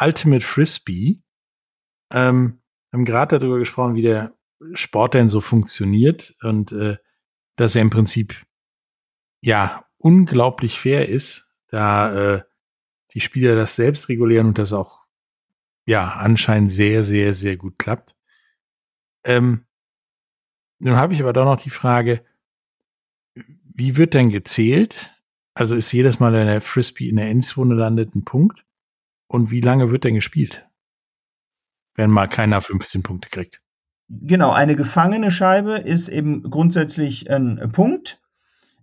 Ultimate 0.00 0.44
Frisbee. 0.44 1.18
Ähm, 2.12 2.60
haben 2.92 3.04
gerade 3.04 3.38
darüber 3.38 3.58
gesprochen, 3.58 3.94
wie 3.94 4.02
der 4.02 4.34
Sport 4.72 5.14
denn 5.14 5.28
so 5.28 5.40
funktioniert 5.40 6.34
und 6.42 6.72
äh, 6.72 6.96
dass 7.56 7.76
er 7.76 7.82
im 7.82 7.90
Prinzip 7.90 8.46
ja 9.46 9.84
unglaublich 9.96 10.80
fair 10.80 11.08
ist, 11.08 11.54
da 11.68 12.34
äh, 12.34 12.42
die 13.14 13.20
Spieler 13.20 13.54
das 13.54 13.76
selbst 13.76 14.08
regulieren 14.08 14.48
und 14.48 14.58
das 14.58 14.72
auch 14.72 15.06
ja 15.86 16.14
anscheinend 16.14 16.72
sehr, 16.72 17.04
sehr, 17.04 17.32
sehr 17.32 17.56
gut 17.56 17.78
klappt. 17.78 18.16
Ähm, 19.24 19.66
nun 20.80 20.96
habe 20.96 21.14
ich 21.14 21.22
aber 21.22 21.32
doch 21.32 21.44
noch 21.44 21.60
die 21.60 21.70
Frage, 21.70 22.24
wie 23.62 23.96
wird 23.96 24.14
denn 24.14 24.30
gezählt? 24.30 25.14
Also 25.54 25.76
ist 25.76 25.92
jedes 25.92 26.18
Mal, 26.18 26.32
wenn 26.32 26.48
der 26.48 26.60
Frisbee 26.60 27.08
in 27.08 27.16
der 27.16 27.28
Endzone 27.28 27.74
landet, 27.74 28.16
ein 28.16 28.24
Punkt? 28.24 28.66
Und 29.28 29.52
wie 29.52 29.60
lange 29.60 29.92
wird 29.92 30.02
denn 30.02 30.16
gespielt? 30.16 30.68
Wenn 31.94 32.10
mal 32.10 32.26
keiner 32.26 32.60
15 32.60 33.04
Punkte 33.04 33.28
kriegt. 33.30 33.62
Genau, 34.08 34.50
eine 34.50 34.74
gefangene 34.74 35.30
Scheibe 35.30 35.76
ist 35.76 36.08
eben 36.08 36.42
grundsätzlich 36.50 37.30
ein 37.30 37.70
Punkt 37.72 38.20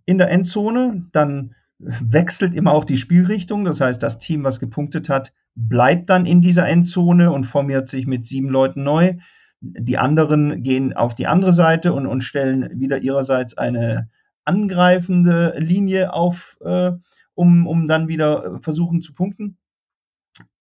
in 0.05 0.17
der 0.17 0.29
Endzone. 0.29 1.05
Dann 1.11 1.55
wechselt 1.79 2.55
immer 2.55 2.71
auch 2.71 2.85
die 2.85 2.97
Spielrichtung. 2.97 3.65
Das 3.65 3.81
heißt, 3.81 4.01
das 4.01 4.19
Team, 4.19 4.43
was 4.43 4.59
gepunktet 4.59 5.09
hat, 5.09 5.33
bleibt 5.55 6.09
dann 6.09 6.25
in 6.25 6.41
dieser 6.41 6.67
Endzone 6.67 7.31
und 7.31 7.45
formiert 7.45 7.89
sich 7.89 8.07
mit 8.07 8.25
sieben 8.25 8.49
Leuten 8.49 8.83
neu. 8.83 9.15
Die 9.61 9.97
anderen 9.97 10.63
gehen 10.63 10.93
auf 10.93 11.15
die 11.15 11.27
andere 11.27 11.53
Seite 11.53 11.93
und, 11.93 12.05
und 12.07 12.21
stellen 12.21 12.79
wieder 12.79 12.99
ihrerseits 12.99 13.57
eine 13.57 14.09
angreifende 14.45 15.55
Linie 15.57 16.13
auf, 16.13 16.57
äh, 16.61 16.91
um, 17.33 17.65
um 17.67 17.87
dann 17.87 18.07
wieder 18.07 18.59
versuchen 18.61 19.01
zu 19.01 19.13
punkten. 19.13 19.57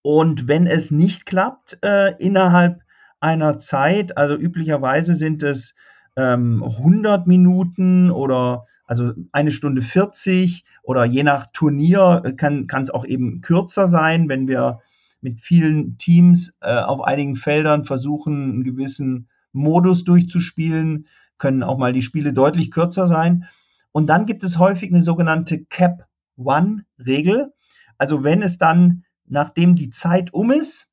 Und 0.01 0.47
wenn 0.47 0.67
es 0.67 0.91
nicht 0.91 1.25
klappt, 1.25 1.79
äh, 1.83 2.13
innerhalb 2.17 2.81
einer 3.19 3.57
Zeit, 3.57 4.17
also 4.17 4.35
üblicherweise 4.35 5.15
sind 5.15 5.43
es 5.43 5.75
ähm, 6.15 6.63
100 6.63 7.25
Minuten 7.25 8.11
oder 8.11 8.65
also 8.85 9.13
eine 9.31 9.51
Stunde 9.51 9.81
40 9.81 10.65
oder 10.83 11.05
je 11.05 11.23
nach 11.23 11.47
Turnier 11.53 12.33
kann 12.37 12.67
kann 12.67 12.83
es 12.83 12.89
auch 12.89 13.05
eben 13.05 13.41
kürzer 13.41 13.87
sein, 13.87 14.29
wenn 14.29 14.47
wir 14.47 14.79
mit 15.21 15.39
vielen 15.39 15.97
Teams 15.97 16.55
äh, 16.61 16.75
auf 16.75 17.01
einigen 17.01 17.35
Feldern 17.35 17.85
versuchen, 17.85 18.51
einen 18.51 18.63
gewissen 18.63 19.29
Modus 19.53 20.03
durchzuspielen, 20.03 21.07
können 21.37 21.63
auch 21.63 21.77
mal 21.77 21.93
die 21.93 22.01
Spiele 22.01 22.33
deutlich 22.33 22.71
kürzer 22.71 23.07
sein. 23.07 23.45
Und 23.91 24.07
dann 24.07 24.25
gibt 24.25 24.43
es 24.43 24.59
häufig 24.59 24.91
eine 24.91 25.01
sogenannte 25.01 25.63
Cap 25.65 26.07
One 26.35 26.85
Regel. 26.99 27.53
Also 27.97 28.23
wenn 28.23 28.41
es 28.41 28.57
dann, 28.57 29.05
nachdem 29.25 29.75
die 29.75 29.91
Zeit 29.91 30.33
um 30.33 30.51
ist 30.51 30.89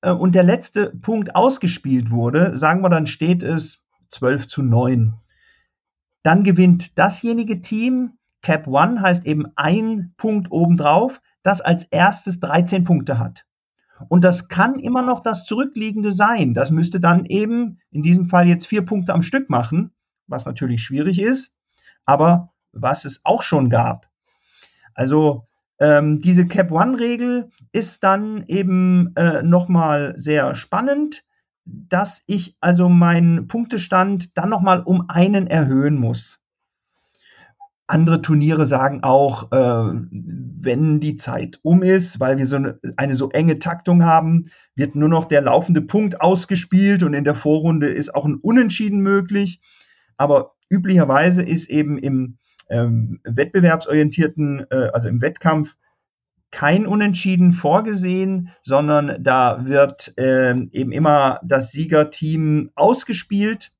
äh, 0.00 0.12
und 0.12 0.34
der 0.34 0.44
letzte 0.44 0.90
Punkt 0.90 1.34
ausgespielt 1.36 2.10
wurde, 2.10 2.56
sagen 2.56 2.82
wir, 2.82 2.88
dann 2.88 3.06
steht 3.06 3.42
es 3.42 3.82
12 4.10 4.46
zu 4.46 4.62
9 4.62 5.14
dann 6.22 6.44
gewinnt 6.44 6.98
dasjenige 6.98 7.60
Team, 7.60 8.18
Cap 8.42 8.66
One 8.66 9.00
heißt 9.00 9.24
eben 9.24 9.46
ein 9.56 10.14
Punkt 10.16 10.50
obendrauf, 10.50 11.20
das 11.42 11.60
als 11.60 11.84
erstes 11.84 12.40
13 12.40 12.84
Punkte 12.84 13.18
hat. 13.18 13.44
Und 14.08 14.24
das 14.24 14.48
kann 14.48 14.80
immer 14.80 15.02
noch 15.02 15.20
das 15.20 15.44
Zurückliegende 15.44 16.10
sein. 16.10 16.54
Das 16.54 16.70
müsste 16.70 16.98
dann 16.98 17.24
eben 17.26 17.78
in 17.90 18.02
diesem 18.02 18.26
Fall 18.26 18.48
jetzt 18.48 18.66
vier 18.66 18.84
Punkte 18.84 19.14
am 19.14 19.22
Stück 19.22 19.48
machen, 19.48 19.92
was 20.26 20.44
natürlich 20.44 20.82
schwierig 20.82 21.20
ist, 21.20 21.54
aber 22.04 22.52
was 22.72 23.04
es 23.04 23.20
auch 23.24 23.42
schon 23.42 23.70
gab. 23.70 24.08
Also 24.94 25.46
ähm, 25.78 26.20
diese 26.20 26.46
Cap 26.46 26.70
One-Regel 26.70 27.50
ist 27.72 28.02
dann 28.02 28.44
eben 28.46 29.14
äh, 29.16 29.42
nochmal 29.42 30.14
sehr 30.16 30.54
spannend 30.54 31.24
dass 31.64 32.22
ich 32.26 32.56
also 32.60 32.88
meinen 32.88 33.48
Punktestand 33.48 34.36
dann 34.36 34.48
nochmal 34.48 34.80
um 34.80 35.08
einen 35.08 35.46
erhöhen 35.46 35.96
muss. 35.96 36.40
Andere 37.86 38.22
Turniere 38.22 38.64
sagen 38.64 39.02
auch, 39.02 39.52
äh, 39.52 40.00
wenn 40.10 41.00
die 41.00 41.16
Zeit 41.16 41.58
um 41.62 41.82
ist, 41.82 42.20
weil 42.20 42.38
wir 42.38 42.46
so 42.46 42.56
eine, 42.56 42.78
eine, 42.96 43.14
so 43.14 43.30
enge 43.30 43.58
Taktung 43.58 44.04
haben, 44.04 44.46
wird 44.74 44.94
nur 44.94 45.08
noch 45.08 45.26
der 45.26 45.42
laufende 45.42 45.82
Punkt 45.82 46.20
ausgespielt 46.20 47.02
und 47.02 47.12
in 47.12 47.24
der 47.24 47.34
Vorrunde 47.34 47.88
ist 47.88 48.14
auch 48.14 48.24
ein 48.24 48.36
Unentschieden 48.36 49.00
möglich. 49.00 49.60
Aber 50.16 50.54
üblicherweise 50.70 51.42
ist 51.42 51.68
eben 51.68 51.98
im 51.98 52.38
ähm, 52.70 53.20
wettbewerbsorientierten, 53.24 54.66
äh, 54.70 54.90
also 54.94 55.08
im 55.08 55.20
Wettkampf, 55.20 55.76
kein 56.52 56.86
Unentschieden 56.86 57.52
vorgesehen, 57.52 58.50
sondern 58.62 59.24
da 59.24 59.64
wird 59.64 60.16
äh, 60.18 60.54
eben 60.70 60.92
immer 60.92 61.40
das 61.42 61.72
Siegerteam 61.72 62.70
ausgespielt. 62.74 63.72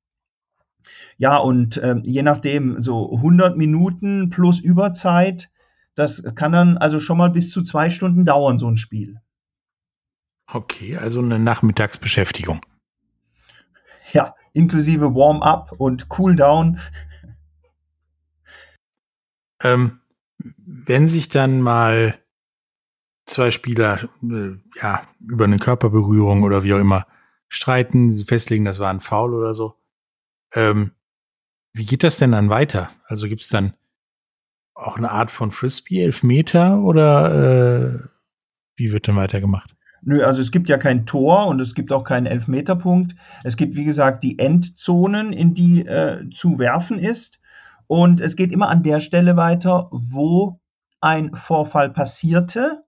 Ja, 1.17 1.37
und 1.37 1.77
äh, 1.77 1.95
je 2.03 2.23
nachdem, 2.23 2.81
so 2.81 3.13
100 3.15 3.55
Minuten 3.55 4.29
plus 4.31 4.59
Überzeit, 4.59 5.51
das 5.95 6.23
kann 6.35 6.51
dann 6.51 6.77
also 6.77 6.99
schon 6.99 7.19
mal 7.19 7.29
bis 7.29 7.51
zu 7.51 7.61
zwei 7.63 7.91
Stunden 7.91 8.25
dauern, 8.25 8.57
so 8.57 8.67
ein 8.67 8.77
Spiel. 8.77 9.21
Okay, 10.51 10.97
also 10.97 11.21
eine 11.21 11.39
Nachmittagsbeschäftigung. 11.39 12.65
Ja, 14.11 14.35
inklusive 14.53 15.13
Warm-up 15.13 15.73
und 15.77 16.07
Cool-down. 16.17 16.79
Ähm, 19.61 20.01
wenn 20.37 21.07
sich 21.07 21.29
dann 21.29 21.61
mal 21.61 22.15
zwei 23.25 23.51
Spieler 23.51 23.99
äh, 24.23 24.57
ja 24.81 25.03
über 25.19 25.45
eine 25.45 25.57
Körperberührung 25.57 26.43
oder 26.43 26.63
wie 26.63 26.73
auch 26.73 26.79
immer 26.79 27.05
streiten, 27.47 28.11
festlegen, 28.11 28.65
das 28.65 28.79
war 28.79 28.89
ein 28.89 29.01
Foul 29.01 29.33
oder 29.33 29.53
so. 29.53 29.75
Ähm, 30.53 30.91
wie 31.73 31.85
geht 31.85 32.03
das 32.03 32.17
denn 32.17 32.31
dann 32.31 32.49
weiter? 32.49 32.89
Also 33.05 33.27
gibt 33.27 33.41
es 33.41 33.49
dann 33.49 33.73
auch 34.75 34.97
eine 34.97 35.11
Art 35.11 35.31
von 35.31 35.51
Frisbee, 35.51 36.03
Elfmeter 36.03 36.79
oder 36.79 38.03
äh, 38.03 38.07
wie 38.75 38.91
wird 38.91 39.07
denn 39.07 39.15
weitergemacht? 39.15 39.75
Nö, 40.01 40.23
also 40.23 40.41
es 40.41 40.51
gibt 40.51 40.67
ja 40.67 40.77
kein 40.77 41.05
Tor 41.05 41.47
und 41.47 41.61
es 41.61 41.75
gibt 41.75 41.91
auch 41.91 42.03
keinen 42.03 42.25
Elfmeterpunkt. 42.25 43.15
Es 43.43 43.55
gibt, 43.55 43.75
wie 43.75 43.85
gesagt, 43.85 44.23
die 44.23 44.37
Endzonen, 44.37 45.31
in 45.31 45.53
die 45.53 45.85
äh, 45.85 46.29
zu 46.31 46.59
werfen 46.59 46.99
ist. 46.99 47.39
Und 47.87 48.19
es 48.19 48.35
geht 48.35 48.51
immer 48.51 48.69
an 48.69 48.83
der 48.83 48.99
Stelle 48.99 49.37
weiter, 49.37 49.89
wo 49.91 50.59
ein 50.99 51.33
Vorfall 51.35 51.89
passierte. 51.89 52.83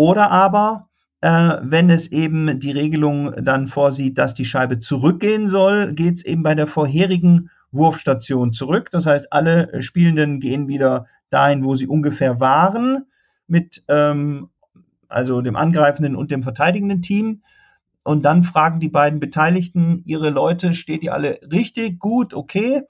Oder 0.00 0.30
aber, 0.30 0.88
äh, 1.20 1.58
wenn 1.60 1.90
es 1.90 2.10
eben 2.10 2.58
die 2.58 2.70
Regelung 2.70 3.34
dann 3.44 3.68
vorsieht, 3.68 4.16
dass 4.16 4.32
die 4.32 4.46
Scheibe 4.46 4.78
zurückgehen 4.78 5.46
soll, 5.46 5.92
geht 5.92 6.16
es 6.16 6.24
eben 6.24 6.42
bei 6.42 6.54
der 6.54 6.66
vorherigen 6.66 7.50
Wurfstation 7.70 8.54
zurück. 8.54 8.90
Das 8.90 9.04
heißt, 9.04 9.30
alle 9.30 9.82
Spielenden 9.82 10.40
gehen 10.40 10.68
wieder 10.68 11.04
dahin, 11.28 11.66
wo 11.66 11.74
sie 11.74 11.86
ungefähr 11.86 12.40
waren, 12.40 13.08
mit 13.46 13.84
ähm, 13.88 14.48
also 15.10 15.42
dem 15.42 15.54
angreifenden 15.54 16.16
und 16.16 16.30
dem 16.30 16.42
verteidigenden 16.42 17.02
Team. 17.02 17.42
Und 18.02 18.22
dann 18.22 18.42
fragen 18.42 18.80
die 18.80 18.88
beiden 18.88 19.20
Beteiligten 19.20 20.00
ihre 20.06 20.30
Leute, 20.30 20.72
steht 20.72 21.02
ihr 21.02 21.12
alle 21.12 21.40
richtig, 21.52 21.98
gut, 21.98 22.32
okay. 22.32 22.84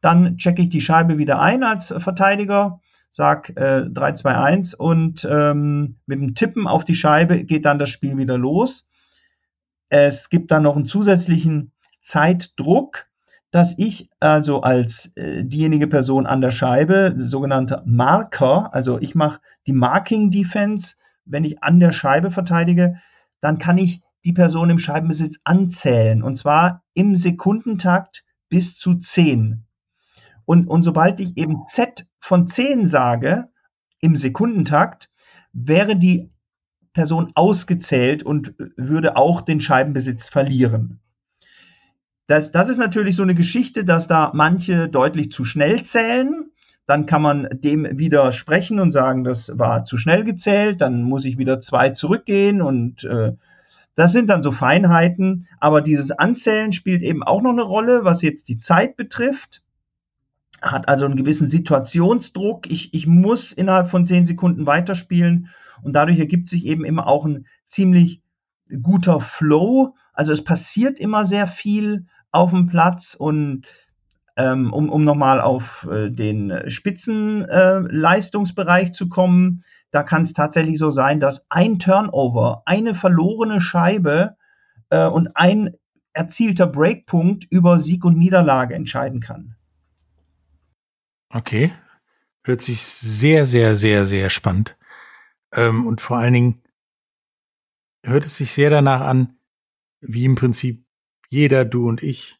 Dann 0.00 0.36
checke 0.36 0.62
ich 0.62 0.68
die 0.68 0.82
Scheibe 0.82 1.18
wieder 1.18 1.40
ein 1.40 1.64
als 1.64 1.92
Verteidiger, 1.98 2.78
sag 3.10 3.50
äh, 3.56 3.86
3, 3.88 4.12
2, 4.12 4.34
1 4.36 4.74
und 4.74 5.26
ähm, 5.30 5.96
mit 6.06 6.20
dem 6.20 6.34
Tippen 6.34 6.66
auf 6.66 6.84
die 6.84 6.94
Scheibe 6.94 7.44
geht 7.44 7.64
dann 7.64 7.78
das 7.78 7.90
Spiel 7.90 8.16
wieder 8.16 8.38
los. 8.38 8.88
Es 9.88 10.28
gibt 10.28 10.50
dann 10.50 10.64
noch 10.64 10.76
einen 10.76 10.86
zusätzlichen 10.86 11.72
Zeitdruck, 12.02 13.06
dass 13.50 13.78
ich 13.78 14.10
also 14.20 14.60
als 14.60 15.12
äh, 15.16 15.44
diejenige 15.44 15.86
Person 15.86 16.26
an 16.26 16.40
der 16.40 16.50
Scheibe, 16.50 17.14
sogenannter 17.18 17.82
Marker, 17.86 18.74
also 18.74 18.98
ich 19.00 19.14
mache 19.14 19.40
die 19.66 19.72
Marking 19.72 20.30
Defense, 20.30 20.96
wenn 21.24 21.44
ich 21.44 21.62
an 21.62 21.80
der 21.80 21.92
Scheibe 21.92 22.30
verteidige, 22.30 23.00
dann 23.40 23.58
kann 23.58 23.78
ich 23.78 24.02
die 24.24 24.32
Person 24.32 24.70
im 24.70 24.78
Scheibenbesitz 24.78 25.40
anzählen. 25.44 26.22
Und 26.22 26.36
zwar 26.36 26.82
im 26.94 27.16
Sekundentakt 27.16 28.24
bis 28.48 28.76
zu 28.76 28.96
10. 28.96 29.64
Und, 30.48 30.66
und 30.66 30.82
sobald 30.82 31.20
ich 31.20 31.36
eben 31.36 31.66
Z 31.66 32.06
von 32.20 32.48
10 32.48 32.86
sage, 32.86 33.48
im 34.00 34.16
Sekundentakt, 34.16 35.10
wäre 35.52 35.94
die 35.94 36.30
Person 36.94 37.32
ausgezählt 37.34 38.22
und 38.22 38.54
würde 38.76 39.18
auch 39.18 39.42
den 39.42 39.60
Scheibenbesitz 39.60 40.30
verlieren. 40.30 41.00
Das, 42.28 42.50
das 42.50 42.70
ist 42.70 42.78
natürlich 42.78 43.14
so 43.14 43.24
eine 43.24 43.34
Geschichte, 43.34 43.84
dass 43.84 44.08
da 44.08 44.30
manche 44.32 44.88
deutlich 44.88 45.30
zu 45.32 45.44
schnell 45.44 45.82
zählen 45.82 46.50
dann 46.88 47.04
kann 47.04 47.20
man 47.20 47.48
dem 47.52 47.86
widersprechen 47.98 48.80
und 48.80 48.92
sagen, 48.92 49.22
das 49.22 49.58
war 49.58 49.84
zu 49.84 49.98
schnell 49.98 50.24
gezählt, 50.24 50.80
dann 50.80 51.02
muss 51.02 51.26
ich 51.26 51.36
wieder 51.36 51.60
zwei 51.60 51.90
zurückgehen 51.90 52.62
und 52.62 53.04
äh, 53.04 53.34
das 53.94 54.12
sind 54.12 54.30
dann 54.30 54.42
so 54.42 54.52
Feinheiten, 54.52 55.48
aber 55.60 55.82
dieses 55.82 56.12
Anzählen 56.12 56.72
spielt 56.72 57.02
eben 57.02 57.22
auch 57.22 57.42
noch 57.42 57.50
eine 57.50 57.60
Rolle, 57.60 58.04
was 58.04 58.22
jetzt 58.22 58.48
die 58.48 58.58
Zeit 58.58 58.96
betrifft. 58.96 59.62
Hat 60.60 60.88
also 60.88 61.04
einen 61.04 61.14
gewissen 61.16 61.48
Situationsdruck. 61.48 62.68
Ich, 62.70 62.94
ich 62.94 63.06
muss 63.06 63.52
innerhalb 63.52 63.90
von 63.90 64.06
zehn 64.06 64.26
Sekunden 64.26 64.66
weiterspielen 64.66 65.50
und 65.82 65.92
dadurch 65.92 66.18
ergibt 66.18 66.48
sich 66.48 66.66
eben 66.66 66.84
immer 66.84 67.06
auch 67.06 67.24
ein 67.24 67.46
ziemlich 67.66 68.20
guter 68.82 69.20
Flow. 69.20 69.94
Also 70.12 70.32
es 70.32 70.42
passiert 70.42 70.98
immer 70.98 71.24
sehr 71.24 71.46
viel 71.46 72.06
auf 72.32 72.50
dem 72.50 72.66
Platz 72.66 73.14
und 73.14 73.66
ähm, 74.36 74.72
um, 74.72 74.88
um 74.88 75.04
nochmal 75.04 75.40
auf 75.40 75.88
äh, 75.92 76.10
den 76.10 76.52
Spitzenleistungsbereich 76.66 78.88
äh, 78.88 78.92
zu 78.92 79.08
kommen, 79.08 79.62
da 79.90 80.02
kann 80.02 80.22
es 80.22 80.32
tatsächlich 80.32 80.78
so 80.78 80.90
sein, 80.90 81.18
dass 81.18 81.46
ein 81.50 81.78
Turnover, 81.78 82.62
eine 82.66 82.94
verlorene 82.94 83.60
Scheibe 83.60 84.36
äh, 84.90 85.06
und 85.06 85.36
ein 85.36 85.74
erzielter 86.12 86.66
Breakpunkt 86.66 87.46
über 87.50 87.80
Sieg 87.80 88.04
und 88.04 88.18
Niederlage 88.18 88.74
entscheiden 88.74 89.20
kann. 89.20 89.56
Okay. 91.30 91.72
Hört 92.44 92.62
sich 92.62 92.82
sehr, 92.82 93.46
sehr, 93.46 93.76
sehr, 93.76 94.06
sehr 94.06 94.30
spannend. 94.30 94.76
Ähm, 95.52 95.86
und 95.86 96.00
vor 96.00 96.16
allen 96.16 96.32
Dingen 96.32 96.62
hört 98.04 98.24
es 98.24 98.36
sich 98.36 98.52
sehr 98.52 98.70
danach 98.70 99.00
an, 99.02 99.38
wie 100.00 100.24
im 100.24 100.34
Prinzip 100.34 100.84
jeder, 101.28 101.64
du 101.64 101.88
und 101.88 102.02
ich, 102.02 102.38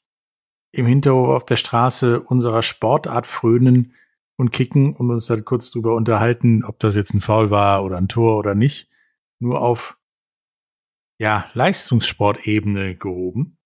im 0.73 0.87
Hinterhof 0.87 1.29
auf 1.29 1.45
der 1.45 1.57
Straße 1.57 2.21
unserer 2.21 2.63
Sportart 2.63 3.27
frönen 3.27 3.95
und 4.37 4.51
kicken 4.51 4.95
und 4.95 5.11
uns 5.11 5.27
dann 5.27 5.45
kurz 5.45 5.71
drüber 5.71 5.95
unterhalten, 5.95 6.65
ob 6.65 6.79
das 6.79 6.95
jetzt 6.95 7.13
ein 7.13 7.21
Foul 7.21 7.51
war 7.51 7.85
oder 7.85 7.99
ein 7.99 8.09
Tor 8.09 8.39
oder 8.39 8.55
nicht. 8.55 8.89
Nur 9.41 9.61
auf 9.61 9.99
ja, 11.21 11.51
Leistungssportebene 11.55 12.97
gehoben 12.97 13.59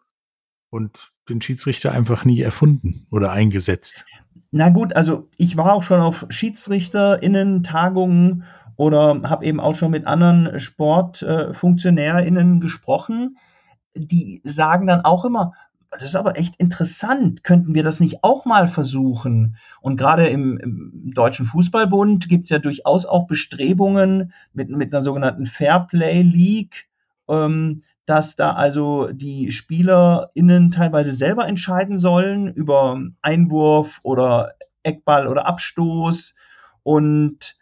und 0.70 1.11
den 1.28 1.40
Schiedsrichter 1.40 1.92
einfach 1.92 2.24
nie 2.24 2.40
erfunden 2.40 3.06
oder 3.10 3.32
eingesetzt. 3.32 4.06
Na 4.50 4.68
gut, 4.68 4.96
also 4.96 5.28
ich 5.38 5.56
war 5.56 5.72
auch 5.72 5.82
schon 5.82 6.00
auf 6.00 6.26
Schiedsrichterinnen-Tagungen 6.28 8.44
oder 8.76 9.22
habe 9.24 9.46
eben 9.46 9.58
auch 9.60 9.74
schon 9.74 9.90
mit 9.90 10.06
anderen 10.06 10.60
SportfunktionärInnen 10.60 12.60
gesprochen. 12.60 13.38
Die 13.94 14.40
sagen 14.44 14.86
dann 14.86 15.00
auch 15.02 15.24
immer, 15.24 15.54
das 15.90 16.04
ist 16.04 16.16
aber 16.16 16.38
echt 16.38 16.56
interessant. 16.56 17.44
Könnten 17.44 17.74
wir 17.74 17.82
das 17.82 18.00
nicht 18.00 18.24
auch 18.24 18.46
mal 18.46 18.66
versuchen? 18.66 19.56
Und 19.80 19.98
gerade 19.98 20.26
im, 20.26 20.56
im 20.58 21.12
Deutschen 21.14 21.44
Fußballbund 21.44 22.28
gibt 22.28 22.44
es 22.44 22.50
ja 22.50 22.58
durchaus 22.58 23.04
auch 23.04 23.26
Bestrebungen 23.26 24.32
mit, 24.54 24.70
mit 24.70 24.94
einer 24.94 25.02
sogenannten 25.02 25.46
Fairplay 25.46 26.22
League, 26.22 26.88
ähm, 27.28 27.82
dass 28.06 28.36
da 28.36 28.52
also 28.52 29.08
die 29.12 29.52
SpielerInnen 29.52 30.70
teilweise 30.70 31.12
selber 31.12 31.46
entscheiden 31.46 31.98
sollen 31.98 32.52
über 32.52 33.00
Einwurf 33.22 34.00
oder 34.02 34.54
Eckball 34.82 35.28
oder 35.28 35.46
Abstoß. 35.46 36.34
Und 36.82 37.56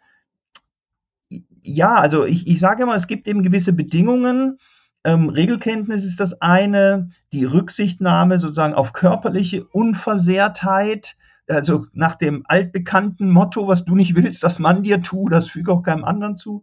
ja, 1.63 1.95
also 1.95 2.25
ich, 2.25 2.47
ich 2.47 2.59
sage 2.59 2.85
immer, 2.85 2.95
es 2.95 3.07
gibt 3.07 3.29
eben 3.29 3.43
gewisse 3.43 3.73
Bedingungen, 3.73 4.59
ähm, 5.05 5.31
Regelkenntnis 5.31 6.05
ist 6.05 6.21
das 6.21 6.43
eine, 6.43 7.11
die 7.33 7.45
Rücksichtnahme 7.45 8.39
sozusagen 8.39 8.75
auf 8.75 8.93
körperliche 8.93 9.65
Unversehrtheit, 9.65 11.17
also 11.49 11.87
nach 11.93 12.17
dem 12.17 12.45
altbekannten 12.47 13.31
Motto, 13.31 13.67
was 13.67 13.85
du 13.85 13.95
nicht 13.95 14.15
willst, 14.15 14.43
dass 14.43 14.59
man 14.59 14.83
dir 14.83 15.01
tu, 15.03 15.29
das 15.29 15.49
füge 15.49 15.73
auch 15.73 15.83
keinem 15.83 16.05
anderen 16.05 16.37
zu. 16.37 16.63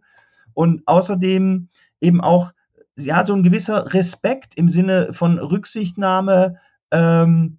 Und 0.54 0.82
außerdem 0.86 1.68
eben 2.00 2.20
auch 2.20 2.52
ja 2.98 3.24
so 3.24 3.34
ein 3.34 3.42
gewisser 3.42 3.92
Respekt 3.94 4.54
im 4.56 4.68
Sinne 4.68 5.12
von 5.12 5.38
Rücksichtnahme. 5.38 6.56
Ähm, 6.90 7.58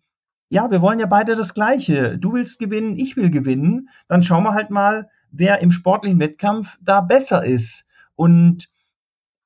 ja, 0.49 0.71
wir 0.71 0.81
wollen 0.81 0.99
ja 0.99 1.05
beide 1.05 1.35
das 1.35 1.53
Gleiche. 1.53 2.17
Du 2.17 2.33
willst 2.33 2.59
gewinnen, 2.59 2.97
ich 2.97 3.15
will 3.17 3.29
gewinnen. 3.29 3.89
Dann 4.07 4.23
schauen 4.23 4.43
wir 4.43 4.53
halt 4.53 4.69
mal, 4.69 5.09
wer 5.31 5.61
im 5.61 5.71
sportlichen 5.71 6.19
Wettkampf 6.19 6.77
da 6.81 7.01
besser 7.01 7.45
ist. 7.45 7.85
Und 8.15 8.69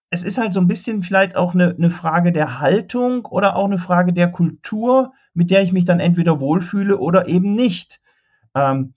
es 0.10 0.23
ist 0.23 0.38
halt 0.38 0.53
so 0.53 0.62
ein 0.62 0.67
bisschen 0.67 1.03
vielleicht 1.03 1.36
auch 1.36 1.53
eine, 1.53 1.75
eine 1.75 1.89
Frage 1.89 2.32
der 2.32 2.60
Haltung 2.60 3.25
oder 3.25 3.56
auch 3.56 3.65
eine 3.65 3.79
Frage 3.79 4.13
der 4.13 4.32
Kultur, 4.32 5.13
mit 5.34 5.51
der 5.51 5.62
ich 5.62 5.73
mich 5.73 5.86
dann 5.86 5.99
entweder 5.99 6.39
wohlfühle 6.39 6.97
oder 6.97 7.27
eben 7.27 7.53
nicht. 7.56 7.99
Ähm, 8.56 8.93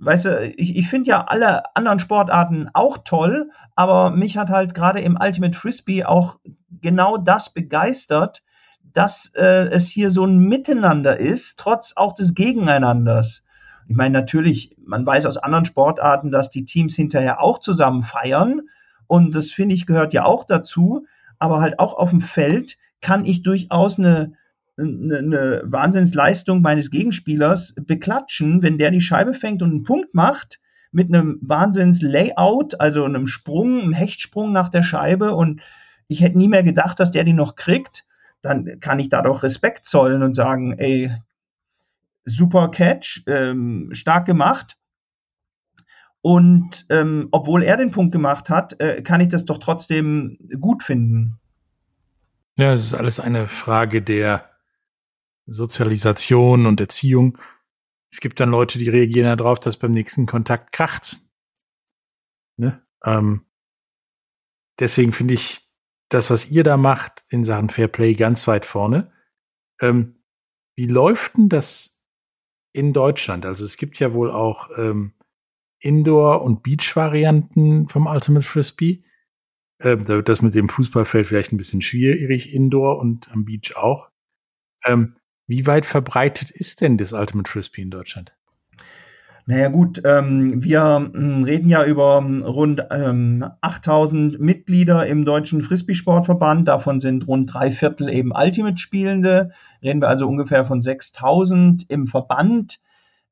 weißt 0.00 0.24
du, 0.26 0.54
ich, 0.56 0.76
ich 0.76 0.88
finde 0.88 1.10
ja 1.10 1.24
alle 1.24 1.74
anderen 1.76 1.98
Sportarten 1.98 2.68
auch 2.72 2.98
toll, 2.98 3.50
aber 3.74 4.10
mich 4.10 4.36
hat 4.36 4.48
halt 4.48 4.74
gerade 4.74 5.00
im 5.00 5.18
Ultimate 5.20 5.56
Frisbee 5.56 6.04
auch 6.04 6.38
genau 6.80 7.16
das 7.16 7.52
begeistert, 7.52 8.42
dass 8.92 9.32
äh, 9.34 9.68
es 9.68 9.88
hier 9.88 10.10
so 10.10 10.24
ein 10.24 10.38
Miteinander 10.38 11.18
ist, 11.18 11.58
trotz 11.58 11.92
auch 11.96 12.14
des 12.14 12.34
Gegeneinanders. 12.34 13.44
Ich 13.88 13.96
meine, 13.96 14.18
natürlich, 14.18 14.76
man 14.84 15.04
weiß 15.04 15.26
aus 15.26 15.36
anderen 15.36 15.64
Sportarten, 15.64 16.30
dass 16.30 16.50
die 16.50 16.64
Teams 16.64 16.94
hinterher 16.94 17.42
auch 17.42 17.58
zusammen 17.58 18.02
feiern, 18.02 18.62
und 19.08 19.34
das 19.34 19.50
finde 19.50 19.74
ich 19.74 19.86
gehört 19.86 20.12
ja 20.12 20.24
auch 20.24 20.44
dazu. 20.44 21.06
Aber 21.40 21.60
halt 21.60 21.80
auch 21.80 21.94
auf 21.94 22.10
dem 22.10 22.20
Feld 22.20 22.78
kann 23.00 23.24
ich 23.24 23.42
durchaus 23.42 23.98
eine, 23.98 24.34
eine, 24.78 25.18
eine 25.18 25.62
Wahnsinnsleistung 25.64 26.62
meines 26.62 26.90
Gegenspielers 26.90 27.74
beklatschen, 27.76 28.62
wenn 28.62 28.78
der 28.78 28.90
die 28.90 29.00
Scheibe 29.00 29.34
fängt 29.34 29.62
und 29.62 29.70
einen 29.70 29.82
Punkt 29.82 30.14
macht 30.14 30.60
mit 30.90 31.12
einem 31.12 31.38
Wahnsinns-Layout, 31.42 32.80
also 32.80 33.04
einem 33.04 33.26
Sprung, 33.26 33.80
einem 33.80 33.92
Hechtsprung 33.92 34.52
nach 34.52 34.68
der 34.68 34.82
Scheibe 34.82 35.34
und 35.34 35.60
ich 36.06 36.22
hätte 36.22 36.38
nie 36.38 36.48
mehr 36.48 36.62
gedacht, 36.62 36.98
dass 37.00 37.10
der 37.10 37.24
die 37.24 37.34
noch 37.34 37.54
kriegt, 37.54 38.06
dann 38.40 38.80
kann 38.80 38.98
ich 38.98 39.08
da 39.08 39.22
doch 39.22 39.42
Respekt 39.42 39.86
zollen 39.86 40.22
und 40.22 40.34
sagen, 40.34 40.78
ey, 40.78 41.12
super 42.24 42.70
Catch, 42.70 43.22
ähm, 43.26 43.90
stark 43.92 44.26
gemacht. 44.26 44.76
Und 46.20 46.86
ähm, 46.88 47.28
obwohl 47.30 47.62
er 47.62 47.76
den 47.76 47.90
Punkt 47.90 48.12
gemacht 48.12 48.50
hat, 48.50 48.80
äh, 48.80 49.02
kann 49.02 49.20
ich 49.20 49.28
das 49.28 49.44
doch 49.44 49.58
trotzdem 49.58 50.38
gut 50.60 50.82
finden. 50.82 51.38
Ja, 52.56 52.74
es 52.74 52.84
ist 52.84 52.94
alles 52.94 53.20
eine 53.20 53.46
Frage 53.46 54.02
der 54.02 54.44
Sozialisation 55.48 56.66
und 56.66 56.80
Erziehung. 56.80 57.38
Es 58.12 58.20
gibt 58.20 58.40
dann 58.40 58.50
Leute, 58.50 58.78
die 58.78 58.88
reagieren 58.88 59.36
darauf, 59.36 59.60
dass 59.60 59.76
beim 59.76 59.90
nächsten 59.90 60.26
Kontakt 60.26 60.72
kracht. 60.72 61.18
Ne? 62.56 62.82
Ähm, 63.04 63.46
deswegen 64.78 65.12
finde 65.12 65.34
ich 65.34 65.62
das, 66.08 66.30
was 66.30 66.50
ihr 66.50 66.64
da 66.64 66.76
macht 66.76 67.24
in 67.28 67.44
Sachen 67.44 67.70
Fairplay, 67.70 68.14
ganz 68.14 68.46
weit 68.46 68.64
vorne. 68.64 69.12
Ähm, 69.80 70.22
wie 70.76 70.86
läuft 70.86 71.36
denn 71.36 71.48
das 71.48 72.02
in 72.72 72.92
Deutschland? 72.92 73.44
Also 73.44 73.64
es 73.64 73.76
gibt 73.76 73.98
ja 73.98 74.12
wohl 74.14 74.30
auch 74.30 74.70
ähm, 74.78 75.14
Indoor- 75.80 76.42
und 76.42 76.62
Beach-Varianten 76.62 77.88
vom 77.88 78.06
Ultimate 78.06 78.46
Frisbee. 78.46 79.04
Ähm, 79.80 80.04
das 80.24 80.42
mit 80.42 80.54
dem 80.54 80.68
Fußballfeld 80.68 81.26
vielleicht 81.26 81.52
ein 81.52 81.56
bisschen 81.56 81.82
schwierig, 81.82 82.52
Indoor 82.52 82.98
und 82.98 83.30
am 83.30 83.44
Beach 83.44 83.76
auch. 83.76 84.10
Ähm, 84.84 85.17
wie 85.48 85.66
weit 85.66 85.86
verbreitet 85.86 86.50
ist 86.50 86.82
denn 86.82 86.96
das 86.96 87.12
Ultimate 87.12 87.50
Frisbee 87.50 87.82
in 87.82 87.90
Deutschland? 87.90 88.34
Naja 89.46 89.68
gut, 89.68 90.02
ähm, 90.04 90.62
wir 90.62 91.10
ähm, 91.14 91.42
reden 91.42 91.70
ja 91.70 91.82
über 91.82 92.18
ähm, 92.18 92.42
rund 92.42 92.84
ähm, 92.90 93.46
8000 93.62 94.38
Mitglieder 94.38 95.06
im 95.06 95.24
Deutschen 95.24 95.62
Frisbee-Sportverband. 95.62 96.68
Davon 96.68 97.00
sind 97.00 97.26
rund 97.26 97.54
drei 97.54 97.70
Viertel 97.70 98.10
eben 98.10 98.32
Ultimate-Spielende. 98.34 99.52
Reden 99.82 100.02
wir 100.02 100.08
also 100.08 100.28
ungefähr 100.28 100.66
von 100.66 100.82
6000 100.82 101.88
im 101.88 102.06
Verband. 102.06 102.78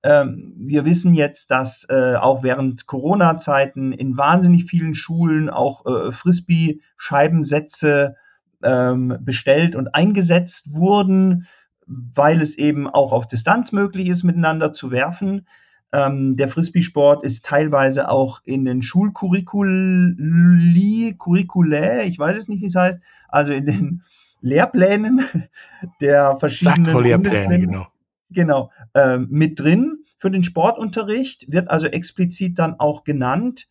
Ähm, 0.02 0.54
wir 0.56 0.86
wissen 0.86 1.12
jetzt, 1.12 1.50
dass 1.50 1.86
äh, 1.90 2.14
auch 2.14 2.42
während 2.42 2.86
Corona-Zeiten 2.86 3.92
in 3.92 4.16
wahnsinnig 4.16 4.64
vielen 4.64 4.94
Schulen 4.94 5.50
auch 5.50 5.84
äh, 5.84 6.12
Frisbee-Scheibensätze 6.12 8.16
ähm, 8.62 9.18
bestellt 9.20 9.76
und 9.76 9.94
eingesetzt 9.94 10.72
wurden, 10.72 11.46
weil 11.86 12.42
es 12.42 12.58
eben 12.58 12.88
auch 12.88 13.12
auf 13.12 13.28
Distanz 13.28 13.70
möglich 13.72 14.08
ist, 14.08 14.24
miteinander 14.24 14.72
zu 14.72 14.90
werfen. 14.90 15.46
Ähm, 15.92 16.36
der 16.36 16.48
Frisbee-Sport 16.48 17.22
ist 17.24 17.44
teilweise 17.44 18.08
auch 18.10 18.40
in 18.44 18.64
den 18.64 18.82
Schulcurriculi, 18.82 21.14
Curriculae, 21.18 22.06
ich 22.06 22.18
weiß 22.18 22.36
es 22.36 22.48
nicht, 22.48 22.62
wie 22.62 22.66
es 22.66 22.74
heißt, 22.74 22.98
also 23.28 23.52
in 23.52 23.66
den 23.66 24.02
Lehrplänen 24.40 25.24
der 26.00 26.36
verschiedenen 26.36 27.00
Lehrpläne, 27.02 27.60
genau. 27.60 27.86
Genau, 28.30 28.72
äh, 28.94 29.18
mit 29.18 29.60
drin 29.60 29.98
für 30.18 30.30
den 30.30 30.42
Sportunterricht, 30.42 31.52
wird 31.52 31.70
also 31.70 31.86
explizit 31.86 32.58
dann 32.58 32.80
auch 32.80 33.04
genannt. 33.04 33.68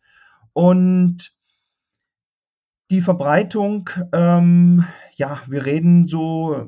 Und 0.54 1.35
die 2.90 3.00
Verbreitung, 3.00 3.90
ähm, 4.12 4.84
ja, 5.14 5.42
wir 5.46 5.66
reden 5.66 6.06
so 6.06 6.66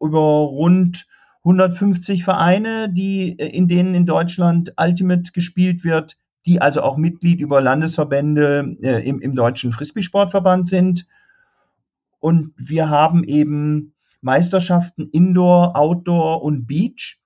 über 0.00 0.20
rund 0.20 1.06
150 1.44 2.24
Vereine, 2.24 2.92
die, 2.92 3.38
äh, 3.38 3.48
in 3.48 3.68
denen 3.68 3.94
in 3.94 4.06
Deutschland 4.06 4.74
Ultimate 4.76 5.32
gespielt 5.32 5.84
wird, 5.84 6.16
die 6.46 6.60
also 6.60 6.82
auch 6.82 6.96
Mitglied 6.96 7.40
über 7.40 7.60
Landesverbände 7.60 8.76
äh, 8.82 9.06
im, 9.06 9.20
im 9.20 9.34
Deutschen 9.34 9.72
Frisbee-Sportverband 9.72 10.68
sind. 10.68 11.06
Und 12.18 12.52
wir 12.56 12.88
haben 12.88 13.24
eben 13.24 13.94
Meisterschaften 14.20 15.06
Indoor, 15.06 15.76
Outdoor 15.76 16.42
und 16.42 16.66
Beach. 16.66 17.18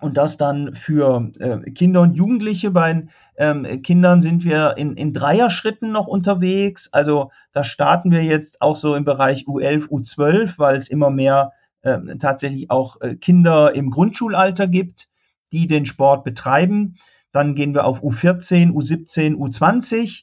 Und 0.00 0.16
das 0.16 0.36
dann 0.36 0.74
für 0.74 1.30
äh, 1.38 1.70
Kinder 1.70 2.02
und 2.02 2.16
Jugendliche. 2.16 2.70
Bei 2.72 3.06
ähm, 3.42 3.82
Kindern 3.82 4.22
sind 4.22 4.44
wir 4.44 4.76
in, 4.76 4.96
in 4.96 5.12
Dreierschritten 5.12 5.90
noch 5.90 6.06
unterwegs. 6.06 6.88
Also 6.92 7.32
da 7.50 7.64
starten 7.64 8.12
wir 8.12 8.22
jetzt 8.22 8.62
auch 8.62 8.76
so 8.76 8.94
im 8.94 9.04
Bereich 9.04 9.46
U11, 9.46 9.88
U12, 9.88 10.58
weil 10.58 10.76
es 10.76 10.86
immer 10.86 11.10
mehr 11.10 11.50
äh, 11.82 11.98
tatsächlich 12.20 12.70
auch 12.70 13.00
äh, 13.00 13.16
Kinder 13.16 13.74
im 13.74 13.90
Grundschulalter 13.90 14.68
gibt, 14.68 15.08
die 15.50 15.66
den 15.66 15.86
Sport 15.86 16.22
betreiben. 16.22 16.98
Dann 17.32 17.56
gehen 17.56 17.74
wir 17.74 17.84
auf 17.84 18.04
U14, 18.04 18.70
U17, 18.70 19.34
U20. 19.34 20.22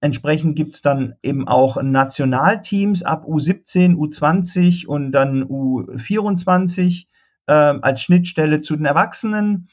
Entsprechend 0.00 0.56
gibt's 0.56 0.80
dann 0.80 1.16
eben 1.22 1.46
auch 1.46 1.82
Nationalteams 1.82 3.02
ab 3.02 3.26
U17, 3.26 3.94
U20 3.94 4.86
und 4.86 5.12
dann 5.12 5.44
U24 5.44 7.08
äh, 7.46 7.52
als 7.52 8.00
Schnittstelle 8.00 8.62
zu 8.62 8.74
den 8.74 8.86
Erwachsenen. 8.86 9.68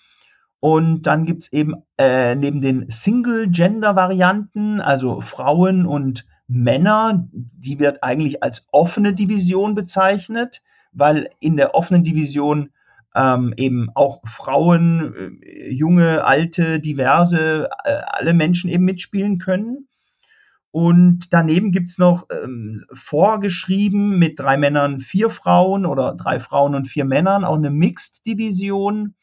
Und 0.62 1.04
dann 1.04 1.26
gibt's 1.26 1.52
eben 1.52 1.76
äh, 1.98 2.36
neben 2.36 2.62
den 2.62 2.90
Single-Gender-Varianten, 2.90 4.80
also 4.80 5.20
Frauen 5.20 5.86
und 5.86 6.26
Männer, 6.48 7.28
die 7.34 7.80
wird 7.80 8.04
eigentlich 8.04 8.42
als 8.44 8.68
offene 8.72 9.14
Division 9.14 9.76
bezeichnet 9.76 10.62
weil 10.92 11.30
in 11.40 11.58
der 11.58 11.76
offenen 11.76 12.04
Division 12.04 12.70
ähm, 13.16 13.54
eben 13.58 13.90
auch 13.94 14.22
Frauen, 14.26 15.42
äh, 15.42 15.70
junge, 15.70 16.24
alte, 16.24 16.80
diverse, 16.80 17.70
äh, 17.84 18.02
alle 18.08 18.34
Menschen 18.34 18.70
eben 18.70 18.86
mitspielen 18.86 19.38
können. 19.38 19.88
Und 20.72 21.34
daneben 21.34 21.74
gibt's 21.74 21.98
noch 21.98 22.28
ähm, 22.32 22.86
vorgeschrieben 22.94 24.18
mit 24.18 24.40
drei 24.40 24.56
Männern, 24.56 25.02
vier 25.02 25.30
Frauen 25.30 25.86
oder 25.86 26.14
drei 26.16 26.40
Frauen 26.40 26.76
und 26.76 26.88
vier 26.88 27.04
Männern 27.04 27.44
auch 27.44 27.58
eine 27.58 27.72
Mixed-Division. 27.72 29.16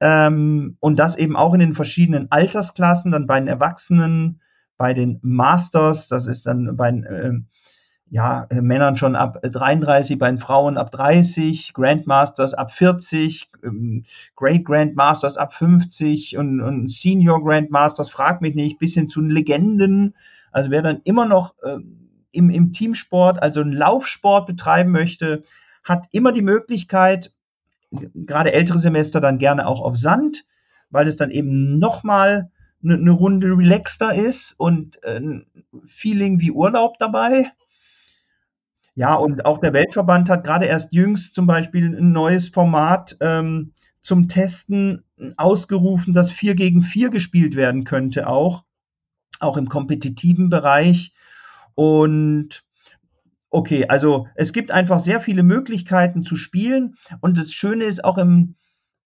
Ähm, 0.00 0.76
und 0.80 0.98
das 0.98 1.16
eben 1.16 1.36
auch 1.36 1.54
in 1.54 1.60
den 1.60 1.74
verschiedenen 1.74 2.30
Altersklassen, 2.30 3.12
dann 3.12 3.26
bei 3.26 3.38
den 3.38 3.48
Erwachsenen, 3.48 4.40
bei 4.76 4.94
den 4.94 5.18
Masters, 5.22 6.08
das 6.08 6.26
ist 6.26 6.46
dann 6.46 6.76
bei 6.76 6.90
den 6.90 7.04
äh, 7.04 7.32
ja, 8.10 8.46
äh, 8.50 8.60
Männern 8.60 8.96
schon 8.96 9.16
ab 9.16 9.38
33, 9.42 10.18
bei 10.18 10.30
den 10.30 10.38
Frauen 10.38 10.76
ab 10.76 10.90
30, 10.90 11.72
Grandmasters 11.74 12.54
ab 12.54 12.70
40, 12.70 13.50
ähm, 13.64 14.04
Great 14.36 14.64
Grandmasters 14.64 15.36
ab 15.36 15.52
50 15.52 16.36
und, 16.36 16.60
und 16.60 16.90
Senior 16.90 17.42
Grandmasters, 17.42 18.10
frag 18.10 18.40
mich 18.40 18.54
nicht, 18.54 18.78
bis 18.78 18.94
hin 18.94 19.08
zu 19.08 19.20
Legenden. 19.20 20.14
Also 20.52 20.70
wer 20.70 20.82
dann 20.82 21.00
immer 21.04 21.26
noch 21.26 21.54
äh, 21.62 21.78
im, 22.32 22.50
im 22.50 22.72
Teamsport, 22.72 23.42
also 23.42 23.62
einen 23.62 23.72
Laufsport 23.72 24.46
betreiben 24.46 24.92
möchte, 24.92 25.42
hat 25.82 26.06
immer 26.12 26.32
die 26.32 26.42
Möglichkeit, 26.42 27.32
gerade 28.14 28.52
ältere 28.52 28.78
Semester 28.78 29.20
dann 29.20 29.38
gerne 29.38 29.66
auch 29.66 29.80
auf 29.80 29.96
Sand, 29.96 30.44
weil 30.90 31.06
es 31.06 31.16
dann 31.16 31.30
eben 31.30 31.78
nochmal 31.78 32.50
eine, 32.82 32.94
eine 32.94 33.10
Runde 33.10 33.48
relaxter 33.48 34.14
ist 34.14 34.54
und 34.58 35.02
äh, 35.02 35.18
ein 35.18 35.46
Feeling 35.86 36.40
wie 36.40 36.50
Urlaub 36.50 36.98
dabei. 36.98 37.50
Ja, 38.94 39.14
und 39.14 39.44
auch 39.44 39.58
der 39.58 39.72
Weltverband 39.72 40.30
hat 40.30 40.44
gerade 40.44 40.66
erst 40.66 40.92
jüngst 40.92 41.34
zum 41.34 41.46
Beispiel 41.46 41.96
ein 41.96 42.12
neues 42.12 42.48
Format 42.48 43.16
ähm, 43.20 43.72
zum 44.02 44.28
Testen 44.28 45.02
ausgerufen, 45.36 46.14
dass 46.14 46.30
4 46.30 46.54
gegen 46.54 46.82
4 46.82 47.10
gespielt 47.10 47.56
werden 47.56 47.84
könnte, 47.84 48.28
auch, 48.28 48.64
auch 49.40 49.56
im 49.56 49.68
kompetitiven 49.68 50.48
Bereich. 50.48 51.12
Und 51.74 52.63
okay, 53.54 53.86
also 53.88 54.26
es 54.34 54.52
gibt 54.52 54.70
einfach 54.70 54.98
sehr 54.98 55.20
viele 55.20 55.42
Möglichkeiten 55.42 56.24
zu 56.24 56.36
spielen. 56.36 56.96
Und 57.20 57.38
das 57.38 57.52
Schöne 57.52 57.84
ist 57.84 58.04
auch 58.04 58.18
im 58.18 58.56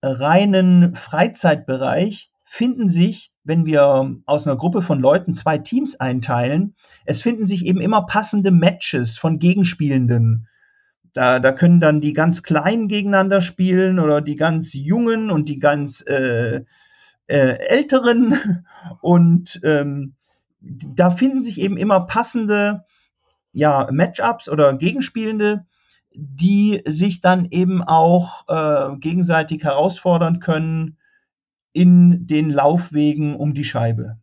reinen 0.02 0.94
Freizeitbereich 0.94 2.30
finden 2.44 2.88
sich, 2.88 3.30
wenn 3.44 3.66
wir 3.66 4.16
aus 4.24 4.46
einer 4.46 4.56
Gruppe 4.56 4.80
von 4.80 5.00
Leuten 5.00 5.34
zwei 5.34 5.58
Teams 5.58 6.00
einteilen, 6.00 6.74
es 7.04 7.20
finden 7.20 7.46
sich 7.46 7.66
eben 7.66 7.80
immer 7.80 8.06
passende 8.06 8.50
Matches 8.50 9.18
von 9.18 9.38
Gegenspielenden. 9.38 10.48
Da, 11.12 11.40
da 11.40 11.52
können 11.52 11.80
dann 11.80 12.00
die 12.00 12.14
ganz 12.14 12.42
Kleinen 12.42 12.88
gegeneinander 12.88 13.42
spielen 13.42 13.98
oder 13.98 14.22
die 14.22 14.37
ganz 14.37 14.72
Jungen 14.72 15.30
und 15.30 15.48
die 15.50 15.58
ganz 15.58 16.02
äh, 16.06 16.62
äh, 17.26 17.58
Älteren. 17.68 18.64
Und 19.02 19.61
ähm, 19.64 20.14
da 20.61 21.11
finden 21.11 21.42
sich 21.42 21.61
eben 21.61 21.76
immer 21.76 22.06
passende 22.06 22.84
ja, 23.59 23.88
Matchups 23.90 24.49
oder 24.49 24.75
Gegenspielende, 24.75 25.66
die 26.14 26.83
sich 26.87 27.21
dann 27.21 27.47
eben 27.51 27.83
auch 27.83 28.49
äh, 28.49 28.97
gegenseitig 28.99 29.64
herausfordern 29.64 30.40
können 30.40 30.97
in 31.73 32.27
den 32.27 32.51
Laufwegen 32.51 33.37
um 33.37 33.55
die 33.55 33.64
Scheibe? 33.64 34.18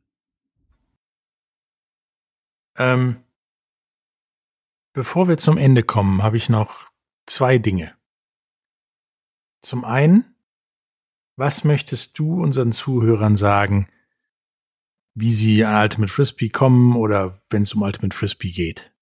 Ähm, 2.77 3.17
bevor 4.93 5.27
wir 5.27 5.37
zum 5.37 5.57
Ende 5.57 5.83
kommen, 5.83 6.23
habe 6.23 6.37
ich 6.37 6.49
noch 6.49 6.89
zwei 7.25 7.57
Dinge. 7.57 7.93
Zum 9.61 9.83
einen, 9.83 10.35
was 11.35 11.63
möchtest 11.63 12.17
du 12.19 12.41
unseren 12.41 12.71
Zuhörern 12.71 13.35
sagen, 13.35 13.89
wie 15.13 15.33
sie 15.33 15.63
an 15.65 15.81
Ultimate 15.81 16.11
Frisbee 16.11 16.49
kommen 16.49 16.95
oder 16.95 17.41
wenn 17.49 17.63
es 17.63 17.73
um 17.73 17.81
Ultimate 17.81 18.15
Frisbee 18.15 18.51
geht? 18.51 18.94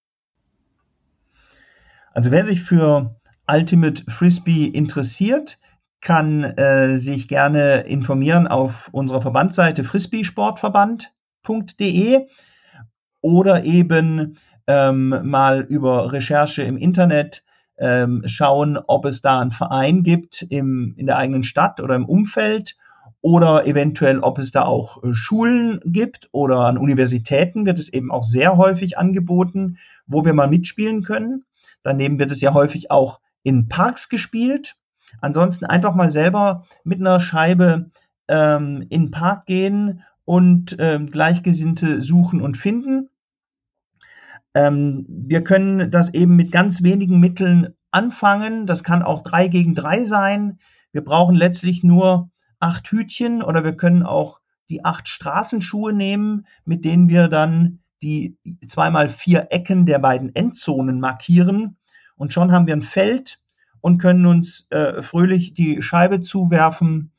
Also 2.14 2.32
wer 2.32 2.46
sich 2.46 2.62
für 2.62 3.20
Ultimate 3.48 4.04
Frisbee 4.08 4.66
interessiert, 4.66 5.60
kann 6.00 6.44
äh, 6.44 6.98
sich 6.98 7.28
gerne 7.28 7.82
informieren 7.82 8.48
auf 8.48 8.90
unserer 8.92 9.22
Verbandsseite 9.22 9.84
frisbeesportverband.de 9.84 12.28
oder 13.22 13.64
eben 13.64 14.38
ähm, 14.68 15.20
mal 15.24 15.62
über 15.62 16.14
Recherche 16.14 16.62
im 16.64 16.78
Internet 16.78 17.44
ähm, 17.80 18.22
schauen, 18.28 18.78
ob 18.78 19.06
es 19.06 19.22
da 19.22 19.40
einen 19.40 19.50
Verein 19.52 20.04
gibt 20.04 20.46
im, 20.50 20.94
in 20.98 21.08
der 21.08 21.18
eigenen 21.18 21.44
Stadt 21.44 21.80
oder 21.80 21.96
im 21.96 22.06
Umfeld 22.06 22.78
oder 23.22 23.66
eventuell, 23.66 24.20
ob 24.20 24.38
es 24.38 24.52
da 24.52 24.62
auch 24.64 25.04
äh, 25.04 25.16
Schulen 25.16 25.80
gibt 25.86 26.30
oder 26.32 26.60
an 26.60 26.78
Universitäten 26.78 27.66
wird 27.66 27.80
es 27.80 27.92
eben 27.92 28.12
auch 28.12 28.24
sehr 28.24 28.56
häufig 28.58 29.00
angeboten, 29.00 29.80
wo 30.06 30.26
wir 30.26 30.34
mal 30.34 30.48
mitspielen 30.48 31.02
können. 31.02 31.44
Daneben 31.84 32.20
wird 32.20 32.32
es 32.32 32.42
ja 32.42 32.54
häufig 32.54 32.92
auch 32.92 33.20
in 33.44 33.68
Parks 33.68 34.10
gespielt. 34.10 34.76
Ansonsten 35.22 35.66
einfach 35.66 35.94
mal 35.94 36.12
selber 36.12 36.66
mit 36.84 37.00
einer 37.00 37.20
Scheibe 37.20 37.92
ähm, 38.28 38.82
in 38.90 39.04
den 39.04 39.12
Park 39.12 39.46
gehen 39.46 40.04
und 40.26 40.76
ähm, 40.80 41.12
Gleichgesinnte 41.12 42.02
suchen 42.02 42.42
und 42.42 42.58
finden. 42.58 43.10
Ähm, 44.56 45.06
wir 45.08 45.44
können 45.44 45.92
das 45.92 46.14
eben 46.14 46.36
mit 46.36 46.52
ganz 46.52 46.84
wenigen 46.84 47.20
Mitteln 47.20 47.76
anfangen. 47.92 48.66
Das 48.66 48.84
kann 48.84 49.04
auch 49.04 49.24
drei 49.24 49.48
gegen 49.48 49.76
drei 49.76 50.04
sein. 50.04 50.60
Wir 50.92 51.04
brauchen 51.04 51.36
letztlich 51.36 51.84
nur 51.84 52.30
acht 52.60 52.88
Hütchen 52.88 53.44
oder 53.44 53.64
wir 53.64 53.76
können 53.76 54.04
auch 54.04 54.40
die 54.70 54.86
acht 54.86 55.08
Straßenschuhe 55.08 55.92
nehmen, 55.92 56.48
mit 56.66 56.86
denen 56.86 57.10
wir 57.10 57.28
dann 57.28 57.80
die 58.04 58.38
zweimal 58.68 59.08
vier 59.10 59.48
Ecken 59.50 59.86
der 59.86 60.00
beiden 60.00 60.36
Endzonen 60.36 61.00
markieren. 61.00 61.78
Und 62.16 62.34
schon 62.34 62.52
haben 62.52 62.68
wir 62.68 62.76
ein 62.76 62.82
Feld 62.82 63.40
und 63.82 63.98
können 63.98 64.26
uns 64.26 64.68
äh, 64.70 65.02
fröhlich 65.02 65.54
die 65.54 65.82
Scheibe 65.82 66.20
zuwerfen 66.20 67.12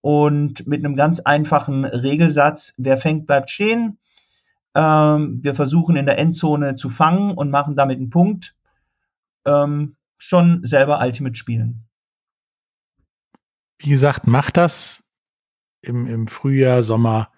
und 0.00 0.66
mit 0.66 0.84
einem 0.84 0.96
ganz 0.96 1.20
einfachen 1.20 1.84
Regelsatz, 1.84 2.74
wer 2.76 2.98
fängt, 2.98 3.26
bleibt 3.26 3.50
stehen. 3.50 3.98
Ähm, 4.74 5.40
wir 5.42 5.54
versuchen 5.54 5.96
in 5.96 6.06
der 6.06 6.18
Endzone 6.18 6.76
zu 6.76 6.88
fangen 6.88 7.32
und 7.32 7.50
machen 7.50 7.76
damit 7.76 7.98
einen 7.98 8.10
Punkt. 8.10 8.56
Ähm, 9.44 9.96
schon 10.16 10.64
selber 10.64 11.00
Ultimate 11.00 11.34
spielen. 11.34 11.84
Wie 13.78 13.90
gesagt, 13.90 14.26
macht 14.26 14.56
das 14.56 15.04
im, 15.82 16.06
im 16.06 16.26
Frühjahr, 16.28 16.82
Sommer 16.82 17.30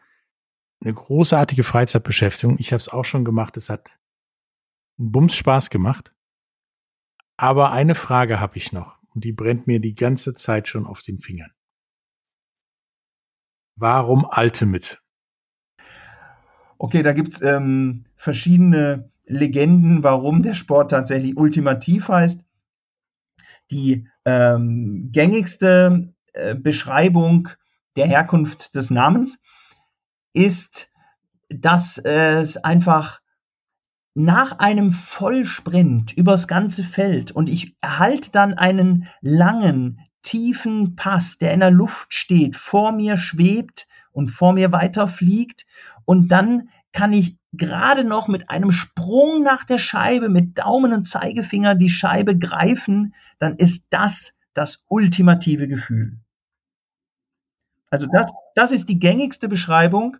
eine 0.80 0.94
großartige 0.94 1.64
Freizeitbeschäftigung. 1.64 2.58
Ich 2.58 2.72
habe 2.72 2.80
es 2.80 2.88
auch 2.88 3.04
schon 3.04 3.24
gemacht. 3.24 3.56
Es 3.56 3.70
hat 3.70 3.98
einen 4.98 5.12
Bums 5.12 5.34
Spaß 5.34 5.70
gemacht. 5.70 6.14
Aber 7.36 7.72
eine 7.72 7.94
Frage 7.94 8.38
habe 8.40 8.56
ich 8.56 8.72
noch 8.72 8.98
und 9.14 9.24
die 9.24 9.32
brennt 9.32 9.66
mir 9.66 9.80
die 9.80 9.94
ganze 9.94 10.34
Zeit 10.34 10.68
schon 10.68 10.86
auf 10.86 11.02
den 11.02 11.20
Fingern. 11.20 11.50
Warum 13.76 14.24
Ultimate? 14.36 14.98
Okay, 16.78 17.02
da 17.02 17.12
gibt's 17.12 17.40
ähm, 17.40 18.04
verschiedene 18.14 19.10
Legenden, 19.24 20.02
warum 20.04 20.42
der 20.42 20.54
Sport 20.54 20.90
tatsächlich 20.90 21.36
ultimativ 21.36 22.08
heißt. 22.08 22.44
Die 23.70 24.06
ähm, 24.24 25.08
gängigste 25.10 26.14
äh, 26.34 26.54
Beschreibung 26.54 27.48
der 27.96 28.06
Herkunft 28.06 28.74
des 28.74 28.90
Namens 28.90 29.40
ist, 30.34 30.90
dass 31.48 31.98
es 31.98 32.58
einfach 32.58 33.20
nach 34.14 34.58
einem 34.58 34.92
Vollsprint 34.92 36.12
übers 36.12 36.46
ganze 36.46 36.84
Feld 36.84 37.32
und 37.32 37.48
ich 37.48 37.76
erhalte 37.80 38.30
dann 38.30 38.54
einen 38.54 39.08
langen, 39.20 40.00
tiefen 40.22 40.96
Pass, 40.96 41.38
der 41.38 41.52
in 41.52 41.60
der 41.60 41.70
Luft 41.70 42.14
steht, 42.14 42.56
vor 42.56 42.92
mir 42.92 43.16
schwebt 43.16 43.88
und 44.12 44.28
vor 44.30 44.52
mir 44.52 44.72
weiterfliegt 44.72 45.66
und 46.04 46.28
dann 46.28 46.68
kann 46.92 47.12
ich 47.12 47.38
gerade 47.52 48.04
noch 48.04 48.28
mit 48.28 48.50
einem 48.50 48.70
Sprung 48.70 49.42
nach 49.42 49.64
der 49.64 49.78
Scheibe 49.78 50.28
mit 50.28 50.58
Daumen 50.58 50.92
und 50.92 51.04
Zeigefinger 51.04 51.74
die 51.74 51.90
Scheibe 51.90 52.38
greifen, 52.38 53.14
dann 53.38 53.56
ist 53.56 53.88
das 53.90 54.36
das 54.54 54.84
ultimative 54.88 55.66
Gefühl. 55.66 56.20
Also 57.94 58.08
das, 58.12 58.32
das 58.56 58.72
ist 58.72 58.88
die 58.88 58.98
gängigste 58.98 59.48
Beschreibung. 59.48 60.16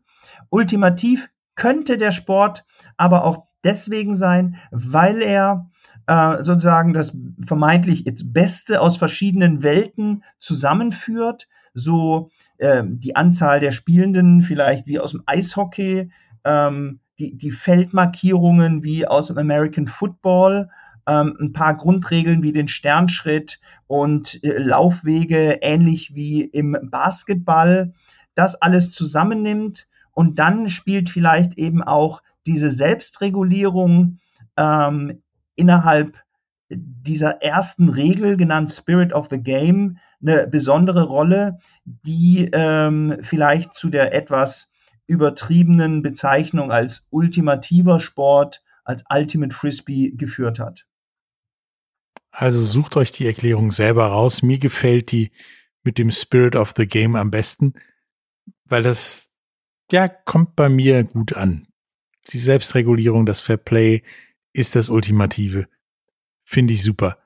Ultimativ 0.49 1.29
könnte 1.57 1.99
der 1.99 2.13
Sport 2.13 2.65
aber 2.97 3.25
auch 3.25 3.49
deswegen 3.65 4.15
sein, 4.15 4.57
weil 4.71 5.21
er 5.21 5.71
äh, 6.07 6.45
sozusagen 6.45 6.93
das 6.93 7.17
vermeintlich 7.45 8.05
Beste 8.27 8.81
aus 8.81 8.97
verschiedenen 8.97 9.65
Welten 9.65 10.23
zusammenführt. 10.39 11.49
So 11.73 12.31
äh, 12.59 12.85
die 12.87 13.17
Anzahl 13.17 13.59
der 13.59 13.73
Spielenden 13.73 14.43
vielleicht 14.43 14.87
wie 14.87 15.01
aus 15.01 15.11
dem 15.11 15.25
Eishockey, 15.27 16.13
ähm, 16.45 17.01
die, 17.19 17.37
die 17.37 17.51
Feldmarkierungen 17.51 18.85
wie 18.85 19.05
aus 19.05 19.27
dem 19.27 19.39
American 19.39 19.89
Football, 19.89 20.71
ähm, 21.07 21.37
ein 21.41 21.53
paar 21.53 21.77
Grundregeln 21.77 22.43
wie 22.43 22.53
den 22.53 22.69
Sternschritt 22.69 23.61
und 23.87 24.43
äh, 24.43 24.59
Laufwege 24.59 25.59
ähnlich 25.63 26.15
wie 26.15 26.43
im 26.43 26.77
Basketball, 26.91 27.93
das 28.35 28.55
alles 28.57 28.93
zusammennimmt 28.93 29.87
und 30.13 30.39
dann 30.39 30.69
spielt 30.69 31.11
vielleicht 31.11 31.59
eben 31.59 31.83
auch 31.83 32.23
diese 32.47 32.71
Selbstregulierung 32.71 34.19
ähm, 34.57 35.23
innerhalb 35.57 36.19
dieser 36.71 37.43
ersten 37.43 37.89
Regel, 37.89 38.37
genannt 38.37 38.73
Spirit 38.73 39.13
of 39.13 39.29
the 39.31 39.39
Game, 39.39 39.99
eine 40.23 40.47
besondere 40.47 41.05
Rolle, 41.05 41.59
die 41.85 42.49
ähm, 42.53 43.19
vielleicht 43.21 43.75
zu 43.75 43.91
der 43.91 44.15
etwas 44.15 44.71
übertriebenen 45.07 46.03
Bezeichnung 46.03 46.73
als 46.73 47.07
ultimativer 47.11 48.01
Sport, 48.01 48.63
als 48.85 49.05
Ultimate 49.13 49.55
Frisbee 49.55 50.13
geführt 50.17 50.59
hat. 50.59 50.87
Also 52.37 52.63
sucht 52.63 52.97
euch 52.97 53.13
die 53.13 53.27
Erklärung 53.27 53.71
selber 53.71 54.07
raus. 54.07 54.43
Mir 54.43 54.59
gefällt 54.59 55.13
die 55.13 55.31
mit 55.83 55.99
dem 55.99 56.11
Spirit 56.11 56.57
of 56.57 56.75
the 56.77 56.87
Game 56.87 57.15
am 57.15 57.31
besten, 57.31 57.75
weil 58.65 58.83
das, 58.83 59.31
ja, 59.93 60.09
kommt 60.09 60.57
bei 60.57 60.69
mir 60.69 61.05
gut 61.05 61.35
an 61.35 61.69
die 62.29 62.39
Selbstregulierung, 62.39 63.27
das 63.27 63.41
Fair 63.41 63.57
Play 63.57 64.03
ist 64.53 64.77
das 64.77 64.89
Ultimative. 64.89 65.69
Finde 66.45 66.75
ich 66.75 66.83
super. 66.83 67.19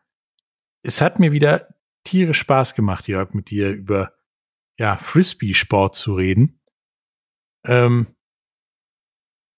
Es 0.82 1.00
hat 1.00 1.18
mir 1.18 1.32
wieder 1.32 1.74
tierisch 2.04 2.38
Spaß 2.38 2.74
gemacht, 2.74 3.08
Jörg, 3.08 3.34
mit 3.34 3.50
dir 3.50 3.70
über 3.70 4.12
ja, 4.78 4.96
Frisbee-Sport 4.96 5.96
zu 5.96 6.14
reden. 6.14 6.60
Ähm, 7.64 8.06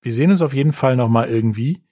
wir 0.03 0.15
sehen 0.15 0.31
uns 0.31 0.43
auf 0.43 0.55
jeden 0.55 0.73
Fall 0.73 0.97
noch 0.97 1.09
mal 1.09 1.29
irgendwie 1.29 1.87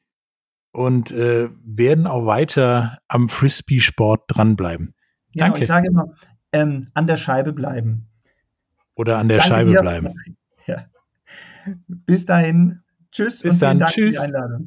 und 0.79 1.11
äh, 1.11 1.49
werden 1.65 2.07
auch 2.07 2.25
weiter 2.25 2.99
am 3.09 3.29
Frisbee-Sport 3.29 4.23
dranbleiben. 4.29 4.95
Genau, 5.33 5.47
Danke. 5.47 5.63
Ich 5.63 5.67
sage 5.67 5.89
immer, 5.89 6.15
ähm, 6.53 6.89
an 6.95 7.09
der 7.09 7.17
Scheibe 7.17 7.53
bleiben. 7.53 8.07
Oder 8.95 9.19
an 9.19 9.27
der 9.27 9.39
Danke 9.39 9.49
Scheibe 9.55 9.71
dir. 9.73 9.81
bleiben. 9.81 10.15
Ja. 10.67 10.85
Bis 11.87 12.27
dahin. 12.27 12.83
Tschüss 13.11 13.41
Bis 13.41 13.55
und 13.55 13.63
dann. 13.63 13.79
Dank 13.79 13.91
Tschüss. 13.91 14.05
für 14.05 14.11
die 14.11 14.19
Einladung. 14.19 14.67